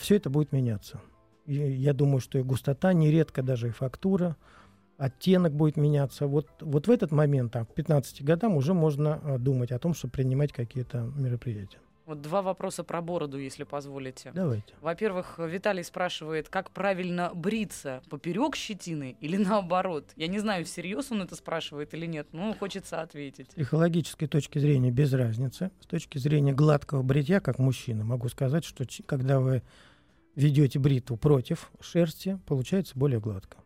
все 0.00 0.16
это 0.16 0.28
будет 0.30 0.52
меняться. 0.52 1.00
И 1.46 1.54
я 1.54 1.94
думаю, 1.94 2.20
что 2.20 2.38
и 2.38 2.42
густота, 2.42 2.92
нередко 2.92 3.42
даже 3.42 3.68
и 3.68 3.70
фактура, 3.70 4.36
оттенок 4.98 5.54
будет 5.54 5.76
меняться. 5.76 6.26
Вот, 6.26 6.48
вот 6.60 6.88
в 6.88 6.90
этот 6.90 7.12
момент, 7.12 7.52
там, 7.52 7.64
к 7.64 7.74
15 7.74 8.22
годам, 8.22 8.56
уже 8.56 8.74
можно 8.74 9.20
э, 9.22 9.38
думать 9.38 9.72
о 9.72 9.78
том, 9.78 9.94
чтобы 9.94 10.12
принимать 10.12 10.52
какие-то 10.52 11.10
мероприятия. 11.16 11.78
Вот 12.04 12.22
два 12.22 12.40
вопроса 12.40 12.84
про 12.84 13.02
бороду, 13.02 13.38
если 13.38 13.64
позволите. 13.64 14.32
Давайте. 14.34 14.72
Во-первых, 14.80 15.38
Виталий 15.38 15.84
спрашивает, 15.84 16.48
как 16.48 16.70
правильно 16.70 17.30
бриться, 17.34 18.02
поперек 18.08 18.56
щетины 18.56 19.16
или 19.20 19.36
наоборот? 19.44 20.06
Я 20.16 20.26
не 20.26 20.38
знаю, 20.38 20.64
всерьез 20.64 21.12
он 21.12 21.22
это 21.22 21.36
спрашивает 21.36 21.92
или 21.94 22.06
нет, 22.06 22.26
но 22.32 22.54
хочется 22.54 23.02
ответить. 23.02 23.50
С 23.50 23.54
психологической 23.54 24.26
точки 24.26 24.58
зрения 24.58 24.90
без 24.90 25.12
разницы. 25.12 25.70
С 25.80 25.86
точки 25.86 26.18
зрения 26.18 26.54
гладкого 26.54 27.02
бритья, 27.02 27.40
как 27.40 27.58
мужчина, 27.58 28.04
могу 28.04 28.28
сказать, 28.30 28.64
что 28.64 28.86
когда 29.04 29.38
вы 29.38 29.62
ведете 30.34 30.78
бритву 30.78 31.18
против 31.18 31.70
шерсти, 31.80 32.38
получается 32.46 32.98
более 32.98 33.20
гладко. 33.20 33.58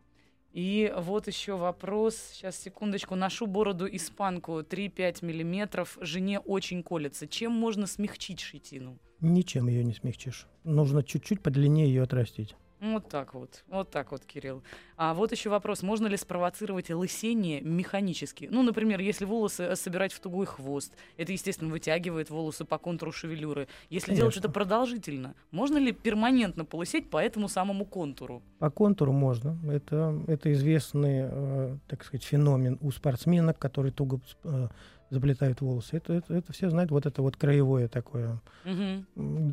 И 0.53 0.93
вот 0.95 1.25
еще 1.27 1.57
вопрос. 1.57 2.15
Сейчас, 2.31 2.61
секундочку. 2.61 3.15
Ношу 3.15 3.47
бороду 3.47 3.87
испанку 3.91 4.59
3-5 4.59 5.25
миллиметров. 5.25 5.97
Жене 5.99 6.39
очень 6.39 6.83
колется. 6.83 7.27
Чем 7.27 7.51
можно 7.51 7.87
смягчить 7.87 8.39
щетину? 8.39 8.99
Ничем 9.19 9.67
ее 9.67 9.83
не 9.83 9.93
смягчишь. 9.93 10.45
Нужно 10.63 11.03
чуть-чуть 11.03 11.41
подлиннее 11.41 11.87
ее 11.87 12.03
отрастить. 12.03 12.55
Вот 12.83 13.07
так 13.07 13.33
вот. 13.33 13.63
Вот 13.69 13.91
так 13.91 14.11
вот, 14.11 14.25
Кирилл. 14.25 14.61
А 14.97 15.13
вот 15.13 15.31
еще 15.31 15.49
вопрос. 15.49 15.83
Можно 15.83 16.07
ли 16.07 16.17
спровоцировать 16.17 16.89
лысение 16.89 17.61
механически? 17.61 18.49
Ну, 18.51 18.61
например, 18.61 18.99
если 18.99 19.23
волосы 19.23 19.63
э, 19.63 19.75
собирать 19.77 20.11
в 20.11 20.19
тугой 20.19 20.45
хвост, 20.45 20.91
это, 21.15 21.31
естественно, 21.31 21.71
вытягивает 21.71 22.29
волосы 22.29 22.65
по 22.65 22.77
контуру 22.77 23.13
шевелюры. 23.13 23.69
Если 23.89 24.13
делать 24.13 24.33
Конечно. 24.33 24.47
это 24.49 24.53
продолжительно, 24.53 25.33
можно 25.51 25.77
ли 25.77 25.93
перманентно 25.93 26.65
полысеть 26.65 27.09
по 27.09 27.23
этому 27.23 27.47
самому 27.47 27.85
контуру? 27.85 28.43
По 28.59 28.69
контуру 28.69 29.13
можно. 29.13 29.57
Это, 29.71 30.21
это 30.27 30.51
известный, 30.51 31.29
э, 31.31 31.77
так 31.87 32.03
сказать, 32.03 32.25
феномен 32.25 32.77
у 32.81 32.91
спортсменок, 32.91 33.57
которые 33.59 33.93
туго 33.93 34.19
э, 34.43 34.67
заплетают 35.09 35.61
волосы. 35.61 35.95
Это, 35.95 36.13
это, 36.15 36.33
это 36.33 36.51
все 36.51 36.69
знают, 36.69 36.91
вот 36.91 37.05
это 37.05 37.21
вот 37.21 37.37
краевое 37.37 37.87
такое. 37.87 38.41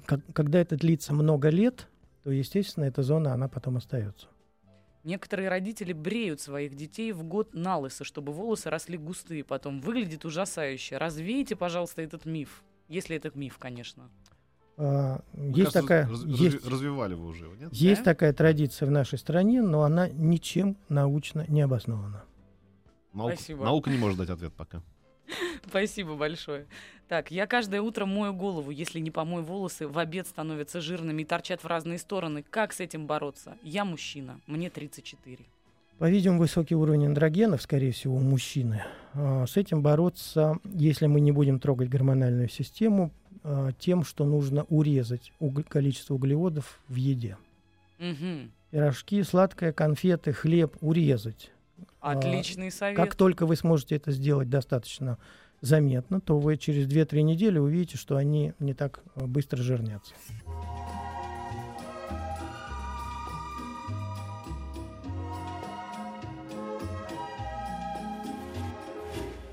Как- 0.07 0.21
когда 0.33 0.59
это 0.59 0.77
длится 0.77 1.13
много 1.15 1.49
лет, 1.51 1.87
то, 2.23 2.31
естественно, 2.31 2.85
эта 2.85 3.03
зона, 3.03 3.33
она 3.33 3.49
потом 3.49 3.77
остается. 3.77 4.27
Некоторые 5.03 5.49
родители 5.49 5.95
бреют 5.95 6.41
своих 6.41 6.75
детей 6.75 7.13
в 7.13 7.23
год 7.25 7.55
на 7.55 7.79
лысо, 7.79 8.05
чтобы 8.05 8.33
волосы 8.33 8.69
росли 8.69 8.99
густые 8.99 9.45
потом. 9.45 9.81
Выглядит 9.81 10.27
ужасающе. 10.27 10.99
Развейте, 10.99 11.57
пожалуйста, 11.57 12.03
этот 12.03 12.27
миф. 12.27 12.63
Если 12.89 13.17
это 13.17 13.31
миф, 13.35 13.57
конечно. 13.57 14.11
А, 14.77 15.23
есть 15.35 15.55
кажется, 15.57 15.81
такая, 15.83 16.09
раз- 16.09 16.25
есть, 16.25 16.57
разви- 16.57 16.71
развивали 16.71 17.15
вы 17.15 17.27
уже 17.29 17.49
нет? 17.59 17.73
есть 17.73 18.03
Да? 18.03 18.13
такая 18.13 18.33
традиция 18.35 18.87
в 18.87 18.91
нашей 18.91 19.19
стране, 19.19 19.63
но 19.63 19.83
она 19.83 20.09
ничем 20.09 20.77
научно 20.89 21.45
не 21.49 21.63
обоснована. 21.63 22.25
Наука, 23.15 23.37
Спасибо. 23.37 23.65
наука 23.65 23.91
не 23.91 23.99
может 23.99 24.19
дать 24.19 24.31
ответ 24.31 24.53
пока. 24.53 24.83
Спасибо 25.69 26.17
большое. 26.17 26.67
Так, 27.09 27.31
я 27.31 27.47
каждое 27.47 27.83
утро 27.83 28.07
мою 28.07 28.33
голову. 28.33 28.71
Если 28.71 29.01
не 29.01 29.11
помою 29.11 29.45
волосы, 29.45 29.89
в 29.89 29.99
обед 29.99 30.27
становятся 30.29 30.81
жирными 30.81 31.23
и 31.23 31.25
торчат 31.25 31.65
в 31.65 31.67
разные 31.67 31.99
стороны. 31.99 32.45
Как 32.49 32.73
с 32.73 32.81
этим 32.81 33.07
бороться? 33.07 33.57
Я 33.63 33.85
мужчина, 33.85 34.41
мне 34.47 34.71
34. 34.71 35.45
По-видимому, 35.99 36.41
высокий 36.41 36.75
уровень 36.75 37.07
андрогенов, 37.07 37.61
скорее 37.61 37.93
всего, 37.93 38.17
у 38.17 38.21
мужчины. 38.21 38.85
А, 39.13 39.47
С 39.47 39.57
этим 39.57 39.83
бороться, 39.83 40.57
если 40.65 41.07
мы 41.07 41.21
не 41.21 41.33
будем 41.33 41.59
трогать 41.59 41.89
гормональную 41.89 42.49
систему, 42.49 43.11
а, 43.43 43.73
тем, 43.79 44.05
что 44.05 44.25
нужно 44.25 44.65
урезать 44.71 45.33
количество 45.69 46.15
углеводов 46.15 46.81
в 46.89 46.95
еде. 46.95 47.37
Мгм. 47.99 48.51
Пирожки, 48.71 49.23
сладкое, 49.23 49.73
конфеты, 49.73 50.33
хлеб 50.33 50.77
урезать. 50.81 51.51
А, 52.01 52.13
Отличный 52.13 52.71
совет. 52.71 52.97
Как 52.97 53.15
только 53.15 53.47
вы 53.47 53.57
сможете 53.57 53.97
это 53.97 54.13
сделать 54.13 54.49
достаточно 54.49 55.19
заметно, 55.61 56.21
то 56.21 56.39
вы 56.39 56.57
через 56.57 56.87
2-3 56.87 57.23
недели 57.23 57.59
увидите, 57.59 57.97
что 57.97 58.17
они 58.17 58.53
не 58.59 58.75
так 58.75 59.03
э, 59.17 59.27
быстро 59.27 59.63
жирнятся. 59.63 60.15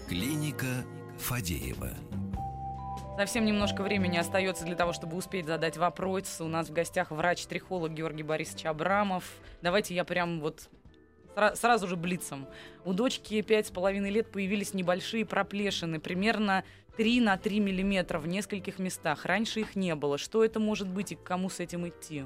Клиника 0.08 0.86
Фадеева. 1.20 1.90
Совсем 3.18 3.46
немножко 3.46 3.82
времени 3.82 4.16
остается 4.16 4.64
для 4.64 4.76
того, 4.76 4.94
чтобы 4.94 5.18
успеть 5.18 5.48
задать 5.48 5.76
вопрос. 5.76 6.40
У 6.40 6.48
нас 6.48 6.70
в 6.70 6.74
гостях 6.74 7.10
врач-трихолог 7.10 7.92
Георгий 7.92 8.22
Борисович 8.22 8.68
Абрамов. 8.68 9.24
Давайте 9.64 9.96
я 9.96 10.06
прям 10.06 10.40
вот 10.40 10.70
сразу 11.56 11.88
же 11.88 11.96
блицом. 11.96 12.48
У 12.86 12.94
дочки 12.94 13.42
пять 13.42 13.68
с 13.68 13.72
половиной 13.72 14.10
лет 14.10 14.32
появились 14.32 14.74
небольшие 14.74 15.26
проплешины, 15.26 16.00
примерно 16.00 16.64
3 16.98 17.22
на 17.22 17.38
3 17.38 17.60
миллиметра 17.60 18.20
в 18.20 18.28
нескольких 18.28 18.80
местах. 18.80 19.26
Раньше 19.26 19.62
их 19.62 19.76
не 19.76 19.96
было. 19.96 20.18
Что 20.18 20.44
это 20.44 20.60
может 20.60 20.88
быть 20.88 21.12
и 21.12 21.16
к 21.16 21.24
кому 21.24 21.50
с 21.50 21.60
этим 21.60 21.88
идти? 21.88 22.26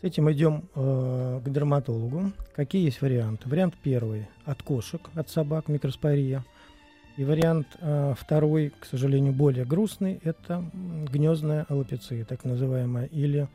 С 0.00 0.04
этим 0.04 0.30
идем 0.30 0.68
э, 0.74 1.40
к 1.44 1.48
дерматологу. 1.50 2.32
Какие 2.54 2.84
есть 2.84 3.02
варианты? 3.02 3.48
Вариант 3.48 3.74
первый 3.82 4.28
от 4.44 4.62
кошек, 4.62 5.00
от 5.14 5.28
собак, 5.28 5.68
микроспория. 5.68 6.44
И 7.16 7.24
вариант 7.24 7.66
э, 7.78 8.14
второй, 8.18 8.72
к 8.78 8.86
сожалению, 8.86 9.32
более 9.32 9.64
грустный, 9.64 10.18
это 10.24 10.64
гнездная 10.72 11.66
аллопеция, 11.68 12.24
так 12.24 12.44
называемая, 12.44 13.06
или 13.06 13.48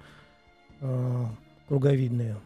э, 0.81 1.25
круговидная. 1.67 2.37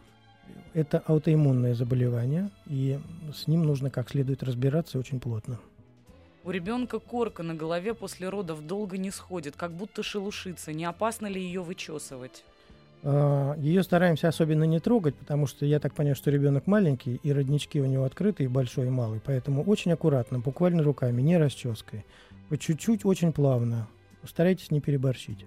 Это 0.74 1.02
аутоиммунное 1.06 1.74
заболевание, 1.74 2.50
и 2.66 2.98
с 3.34 3.46
ним 3.46 3.64
нужно 3.64 3.90
как 3.90 4.10
следует 4.10 4.42
разбираться 4.42 4.98
очень 4.98 5.20
плотно. 5.20 5.58
У 6.44 6.50
ребенка 6.50 6.98
корка 6.98 7.42
на 7.42 7.54
голове 7.54 7.94
после 7.94 8.28
родов 8.28 8.66
долго 8.66 8.98
не 8.98 9.10
сходит, 9.10 9.54
как 9.56 9.72
будто 9.72 10.02
шелушится. 10.02 10.72
Не 10.72 10.86
опасно 10.86 11.26
ли 11.26 11.40
ее 11.40 11.62
вычесывать? 11.62 12.44
Ее 13.04 13.82
стараемся 13.82 14.28
особенно 14.28 14.64
не 14.64 14.80
трогать, 14.80 15.14
потому 15.16 15.46
что 15.46 15.66
я 15.66 15.78
так 15.78 15.92
понимаю, 15.92 16.16
что 16.16 16.30
ребенок 16.30 16.66
маленький, 16.66 17.16
и 17.22 17.32
роднички 17.32 17.80
у 17.80 17.86
него 17.86 18.04
открыты, 18.04 18.44
и 18.44 18.48
большой, 18.48 18.86
и 18.86 18.90
малый. 18.90 19.20
Поэтому 19.24 19.62
очень 19.64 19.92
аккуратно, 19.92 20.38
буквально 20.38 20.82
руками, 20.82 21.20
не 21.20 21.36
расческой. 21.36 22.04
По 22.48 22.56
чуть-чуть, 22.56 23.04
очень 23.04 23.32
плавно. 23.32 23.88
Старайтесь 24.24 24.70
не 24.70 24.80
переборщить. 24.80 25.46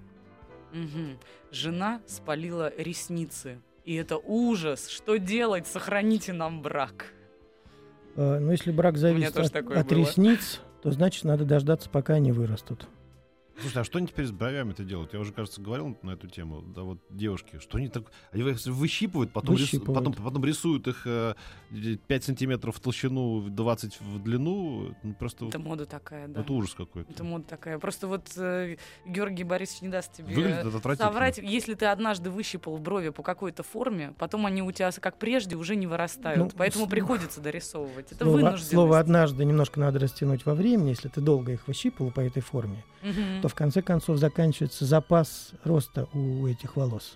Мгм. 0.73 1.17
Жена 1.51 2.01
спалила 2.07 2.73
ресницы. 2.77 3.57
И 3.85 3.95
это 3.95 4.17
ужас. 4.17 4.89
Что 4.89 5.17
делать? 5.17 5.67
Сохраните 5.67 6.33
нам 6.33 6.61
брак. 6.61 7.13
А, 8.15 8.39
Но 8.39 8.51
если 8.51 8.71
брак 8.71 8.97
зависит 8.97 9.37
от, 9.37 9.55
от 9.55 9.63
было. 9.65 9.81
ресниц, 9.99 10.61
то 10.81 10.91
значит 10.91 11.23
надо 11.23 11.45
дождаться, 11.45 11.89
пока 11.89 12.15
они 12.15 12.31
вырастут. 12.31 12.87
Слушай, 13.61 13.81
а 13.81 13.83
что 13.85 13.97
они 13.99 14.07
теперь 14.07 14.25
с 14.25 14.31
бровями-то 14.31 14.83
делают? 14.83 15.13
Я 15.13 15.19
уже, 15.19 15.31
кажется, 15.31 15.61
говорил 15.61 15.97
на 16.01 16.11
эту 16.11 16.27
тему. 16.27 16.61
Да 16.61 16.81
вот 16.81 16.99
девушки, 17.09 17.59
что 17.59 17.77
они 17.77 17.87
так... 17.87 18.03
Они 18.31 18.43
их 18.43 18.65
выщипывают, 18.65 19.31
потом, 19.31 19.55
рис- 19.55 19.61
Выщипывают. 19.61 19.95
потом, 20.13 20.23
потом 20.25 20.43
рисуют 20.45 20.87
их 20.87 21.03
э, 21.05 21.35
5 22.07 22.23
сантиметров 22.23 22.75
в 22.75 22.79
толщину, 22.79 23.41
20 23.49 24.01
в 24.01 24.19
длину. 24.21 24.93
Ну, 25.03 25.13
просто 25.13 25.45
Это 25.47 25.59
мода 25.59 25.85
такая, 25.85 26.27
да. 26.27 26.41
это 26.41 26.51
ужас 26.53 26.73
какой-то. 26.73 27.11
Это 27.11 27.23
мода 27.23 27.45
такая. 27.45 27.79
Просто 27.79 28.07
вот 28.07 28.29
э, 28.37 28.75
Георгий 29.05 29.43
Борисович 29.45 29.81
не 29.83 29.89
даст 29.89 30.11
тебе 30.13 30.63
соврать. 30.97 31.37
Если 31.37 31.75
ты 31.75 31.85
однажды 31.85 32.29
выщипал 32.29 32.77
брови 32.77 33.09
по 33.09 33.23
какой-то 33.23 33.63
форме, 33.63 34.13
потом 34.17 34.45
они 34.45 34.61
у 34.63 34.71
тебя, 34.71 34.91
как 34.91 35.17
прежде, 35.17 35.55
уже 35.55 35.75
не 35.75 35.87
вырастают. 35.87 36.39
Ну, 36.39 36.49
Поэтому 36.57 36.85
с- 36.85 36.89
приходится 36.89 37.39
дорисовывать. 37.41 38.11
Это 38.11 38.23
Слово, 38.25 38.35
вынужденность. 38.35 38.69
слово 38.71 38.99
«однажды» 38.99 39.45
немножко 39.45 39.79
надо 39.79 39.99
растянуть 39.99 40.45
во 40.45 40.55
времени. 40.55 40.89
Если 40.89 41.07
ты 41.07 41.21
долго 41.21 41.53
их 41.53 41.67
выщипывал 41.67 42.11
по 42.11 42.19
этой 42.19 42.41
форме, 42.41 42.83
Мгм. 43.01 43.41
То 43.45 43.49
в 43.49 43.53
конце 43.53 43.83
концов 43.83 44.17
заканчивается 44.17 44.85
запас 44.85 45.51
роста 45.63 46.07
у 46.13 46.47
этих 46.47 46.77
волос. 46.77 47.15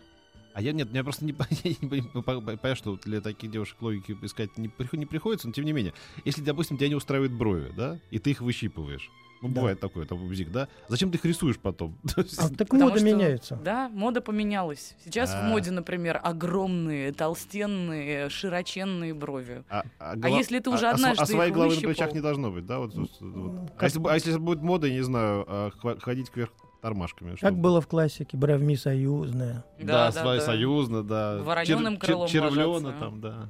А 0.54 0.62
я 0.62 0.74
нет, 0.74 0.88
я 0.94 1.04
просто 1.04 1.26
не, 1.26 1.32
я 1.64 1.76
не 1.82 1.88
пон- 1.90 2.24
пон- 2.24 2.44
понятно, 2.44 2.76
что 2.76 2.98
для 2.98 3.20
таких 3.20 3.50
девушек 3.50 3.82
логики 3.82 4.16
искать 4.22 4.56
не, 4.56 4.72
не 4.92 5.06
приходится, 5.08 5.48
но 5.48 5.54
тем 5.54 5.66
не 5.66 5.74
менее, 5.74 5.96
если, 6.26 6.44
допустим, 6.44 6.78
тебя 6.78 6.90
не 6.90 6.94
устраивают 6.94 7.34
брови, 7.34 7.74
да, 7.76 7.98
и 8.12 8.20
ты 8.20 8.30
их 8.30 8.42
выщипываешь, 8.42 9.10
ну, 9.42 9.50
Да. 9.50 9.56
бывает 9.56 9.80
такое, 9.80 10.06
там, 10.06 10.28
бзик, 10.28 10.52
да, 10.52 10.68
зачем 10.88 11.12
ты 11.12 11.18
их 11.18 11.26
рисуешь 11.26 11.58
потом? 11.58 11.96
А, 12.38 12.50
так 12.58 12.72
мода 12.74 12.98
что- 12.98 13.06
меняется. 13.06 13.56
Да, 13.64 13.90
мода 13.90 14.22
поменялась. 14.22 14.96
Сейчас 15.04 15.32
в 15.32 15.38
А. 15.38 15.44
моде, 15.44 15.72
например, 15.72 16.20
огромные, 16.24 17.12
толстенные, 17.14 18.30
широченные 18.30 19.14
брови. 19.14 19.64
А, 19.70 19.84
а 20.00 20.16
А 20.22 20.30
если 20.30 20.60
ты 20.60 20.70
уже 20.70 20.88
а- 20.88 20.92
а 20.92 20.94
однажды 20.96 21.24
А 21.24 21.26
своей 21.26 21.52
головы 21.52 21.70
на 21.70 21.76
выщипал? 21.76 21.94
плечах 21.94 22.14
не 22.14 22.22
должно 22.22 22.52
быть, 22.52 22.66
да? 22.66 22.80
Вот, 22.80 22.94
вот, 22.96 23.10
вот. 23.20 23.36
Ну, 23.36 23.64
А, 23.66 23.80
как- 23.80 23.84
если, 23.84 24.02
а 24.08 24.14
если 24.14 24.38
будет 24.38 24.62
мода, 24.62 24.88
я 24.88 24.94
не 24.94 25.02
знаю, 25.04 25.46
а, 25.48 25.72
ходить 26.02 26.30
кверх 26.30 26.52
тормашками? 26.82 27.32
Как 27.32 27.38
чтобы- 27.40 27.58
было 27.58 27.82
в 27.82 27.88
классике 27.88 28.38
«Бровми 28.38 28.76
союзная». 28.76 29.64
Да, 29.80 30.12
Да, 30.12 30.12
своя 30.12 30.40
да. 30.40 30.46
союзно, 30.46 31.04
да. 31.04 31.38
Воронёным 31.44 31.98
крылом 31.98 32.28
червлена 32.28 32.68
ложатся. 32.68 33.00
там, 33.00 33.22
да. 33.22 33.50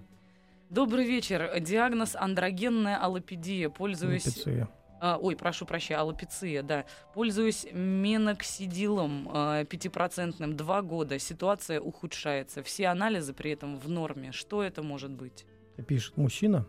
Добрый 0.70 1.06
вечер. 1.06 1.52
Диагноз 1.60 2.16
андрогенная 2.16 2.98
аллопедия. 2.98 3.70
Пользуюсь... 3.70 4.26
Аллопеция. 4.26 4.70
А, 5.02 5.18
ой, 5.18 5.36
прошу 5.36 5.66
прощения, 5.66 6.00
аллопеция, 6.00 6.62
да. 6.64 6.86
Пользуюсь 7.14 7.66
меноксидилом 7.72 9.30
а, 9.32 9.64
пятипроцентным 9.66 10.56
два 10.58 10.82
года. 10.82 11.20
Ситуация 11.20 11.80
ухудшается. 11.80 12.64
Все 12.64 12.88
анализы 12.88 13.34
при 13.34 13.52
этом 13.52 13.78
в 13.80 13.90
норме. 13.90 14.32
Что 14.32 14.62
это 14.64 14.84
может 14.84 15.12
быть? 15.12 15.46
Пишет 15.88 16.18
мужчина. 16.18 16.66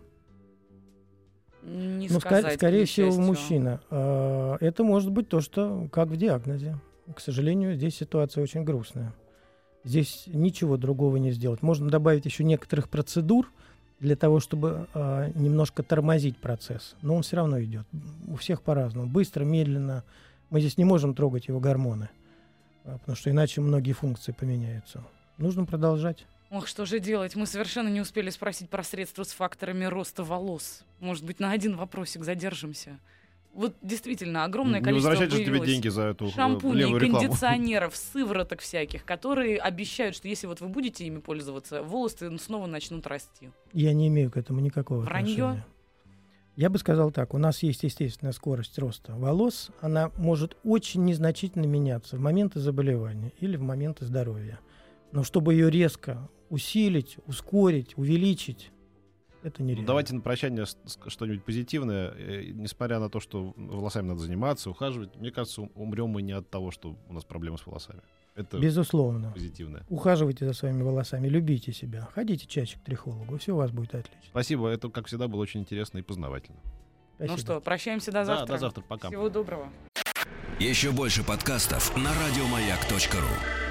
Не 1.63 2.09
Ну, 2.09 2.17
ска- 2.17 2.21
сказать, 2.21 2.55
скорее 2.55 2.85
всего, 2.87 3.13
мужчина. 3.21 3.81
А, 3.91 4.57
Это 4.61 4.85
может 4.85 5.11
быть 5.11 5.29
то, 5.29 5.41
что 5.41 5.89
как 5.93 6.09
в 6.09 6.17
диагнозе. 6.17 6.79
К 7.15 7.21
сожалению, 7.21 7.75
здесь 7.75 7.97
ситуация 7.97 8.43
очень 8.43 8.63
грустная. 8.65 9.13
Здесь 9.83 10.25
ничего 10.27 10.77
другого 10.77 11.17
не 11.17 11.33
сделать. 11.33 11.63
Можно 11.63 11.91
добавить 11.91 12.25
еще 12.25 12.45
некоторых 12.45 12.89
процедур 12.89 13.51
для 14.01 14.17
того, 14.17 14.41
чтобы 14.41 14.89
э, 14.95 15.31
немножко 15.35 15.83
тормозить 15.83 16.39
процесс. 16.39 16.97
Но 17.03 17.15
он 17.15 17.23
все 17.23 17.37
равно 17.37 17.63
идет. 17.63 17.87
У 18.27 18.37
всех 18.37 18.63
по-разному. 18.63 19.07
Быстро, 19.07 19.45
медленно. 19.45 20.05
Мы 20.49 20.61
здесь 20.61 20.79
не 20.79 20.85
можем 20.85 21.15
трогать 21.15 21.49
его 21.49 21.61
гормоны, 21.61 22.09
э, 22.85 22.97
потому 22.99 23.17
что 23.17 23.31
иначе 23.31 23.61
многие 23.61 23.93
функции 23.93 24.33
поменяются. 24.33 25.05
Нужно 25.37 25.65
продолжать. 25.65 26.27
Ох, 26.51 26.67
что 26.67 26.85
же 26.85 26.99
делать? 26.99 27.37
Мы 27.37 27.47
совершенно 27.47 27.89
не 27.89 28.01
успели 28.01 28.31
спросить 28.31 28.69
про 28.71 28.83
средства 28.83 29.23
с 29.23 29.33
факторами 29.33 29.85
роста 29.85 30.25
волос. 30.25 30.83
Может 30.99 31.25
быть, 31.25 31.39
на 31.39 31.53
один 31.53 31.77
вопросик 31.77 32.25
задержимся. 32.25 32.99
Вот 33.53 33.75
действительно 33.83 34.45
огромное 34.45 34.79
Не 34.79 34.85
количество 34.85 35.11
возвращать 35.11 35.37
же 35.37 35.45
тебе 35.45 35.61
деньги 35.67 35.89
за 35.89 36.03
эту 36.03 36.27
э, 36.27 36.31
шампуней, 36.31 36.81
левую 36.83 37.01
рекламу. 37.01 37.27
кондиционеров, 37.27 37.97
сывороток 37.97 38.61
всяких, 38.61 39.05
которые 39.05 39.59
обещают, 39.59 40.15
что 40.15 40.29
если 40.29 40.47
вот 40.47 40.61
вы 40.61 40.69
будете 40.69 41.05
ими 41.05 41.19
пользоваться, 41.19 41.83
волосы 41.83 42.37
снова 42.39 42.67
начнут 42.67 43.07
расти. 43.07 43.51
Я 43.73 43.93
не 43.93 44.09
имею 44.09 44.31
к 44.31 44.37
этому 44.37 44.61
никакого 44.61 45.01
Вранье? 45.01 45.33
отношения. 45.35 45.67
Я 46.57 46.69
бы 46.69 46.79
сказал 46.79 47.11
так, 47.11 47.33
у 47.33 47.39
нас 47.39 47.63
есть 47.63 47.83
естественная 47.85 48.33
скорость 48.33 48.79
роста 48.79 49.15
волос, 49.15 49.71
она 49.81 50.11
может 50.19 50.57
очень 50.63 51.05
незначительно 51.05 51.65
меняться 51.65 52.17
в 52.17 52.21
моменты 52.21 52.61
заболевания 52.61 53.33
или 53.41 53.57
в 53.57 53.63
моменты 53.63 54.05
здоровья. 54.05 54.61
Но 55.13 55.25
чтобы 55.25 55.55
ее 55.55 55.71
резко 55.71 56.29
усилить, 56.51 57.17
ускорить, 57.27 57.97
увеличить, 57.97 58.73
это 59.43 59.63
Ну, 59.63 59.67
нереально. 59.69 59.87
давайте 59.87 60.15
на 60.15 60.21
прощание 60.21 60.65
что-нибудь 61.07 61.45
позитивное. 61.45 62.13
Э, 62.17 62.45
Несмотря 62.53 62.99
на 62.99 63.09
то, 63.09 63.21
что 63.21 63.53
волосами 63.57 64.09
надо 64.09 64.21
заниматься, 64.21 64.71
ухаживать, 64.71 65.15
мне 65.17 65.31
кажется, 65.31 65.63
ум- 65.63 65.73
умрем 65.75 66.09
мы 66.09 66.23
не 66.23 66.33
от 66.33 66.49
того, 66.51 66.71
что 66.71 66.97
у 67.09 67.13
нас 67.13 67.25
проблемы 67.25 67.59
с 67.59 67.67
волосами. 67.67 68.01
Это 68.37 68.59
Безусловно. 68.59 69.33
позитивное. 69.33 69.85
Ухаживайте 69.89 70.47
за 70.47 70.53
своими 70.53 70.83
волосами, 70.83 71.29
любите 71.29 71.73
себя, 71.73 72.09
ходите 72.15 72.47
чаще 72.47 72.79
к 72.79 72.83
трихологу, 72.83 73.37
все 73.39 73.53
у 73.53 73.57
вас 73.57 73.71
будет 73.71 73.95
отлично. 73.95 74.21
Спасибо, 74.31 74.69
это, 74.69 74.89
как 74.89 75.07
всегда, 75.09 75.27
было 75.29 75.41
очень 75.41 75.61
интересно 75.61 75.99
и 75.99 76.03
познавательно. 76.03 76.59
Спасибо. 77.17 77.33
Ну 77.37 77.39
что, 77.39 77.61
прощаемся 77.61 78.13
до 78.13 78.19
Да, 78.21 78.25
завтра. 78.25 78.55
до 78.55 78.59
завтра, 78.59 78.83
пока. 78.83 79.09
Всего 79.09 79.29
доброго. 79.29 79.69
Еще 80.59 80.91
больше 80.93 81.25
подкастов 81.25 81.95
на 81.97 82.11
радиомаяк.ру. 82.15 83.70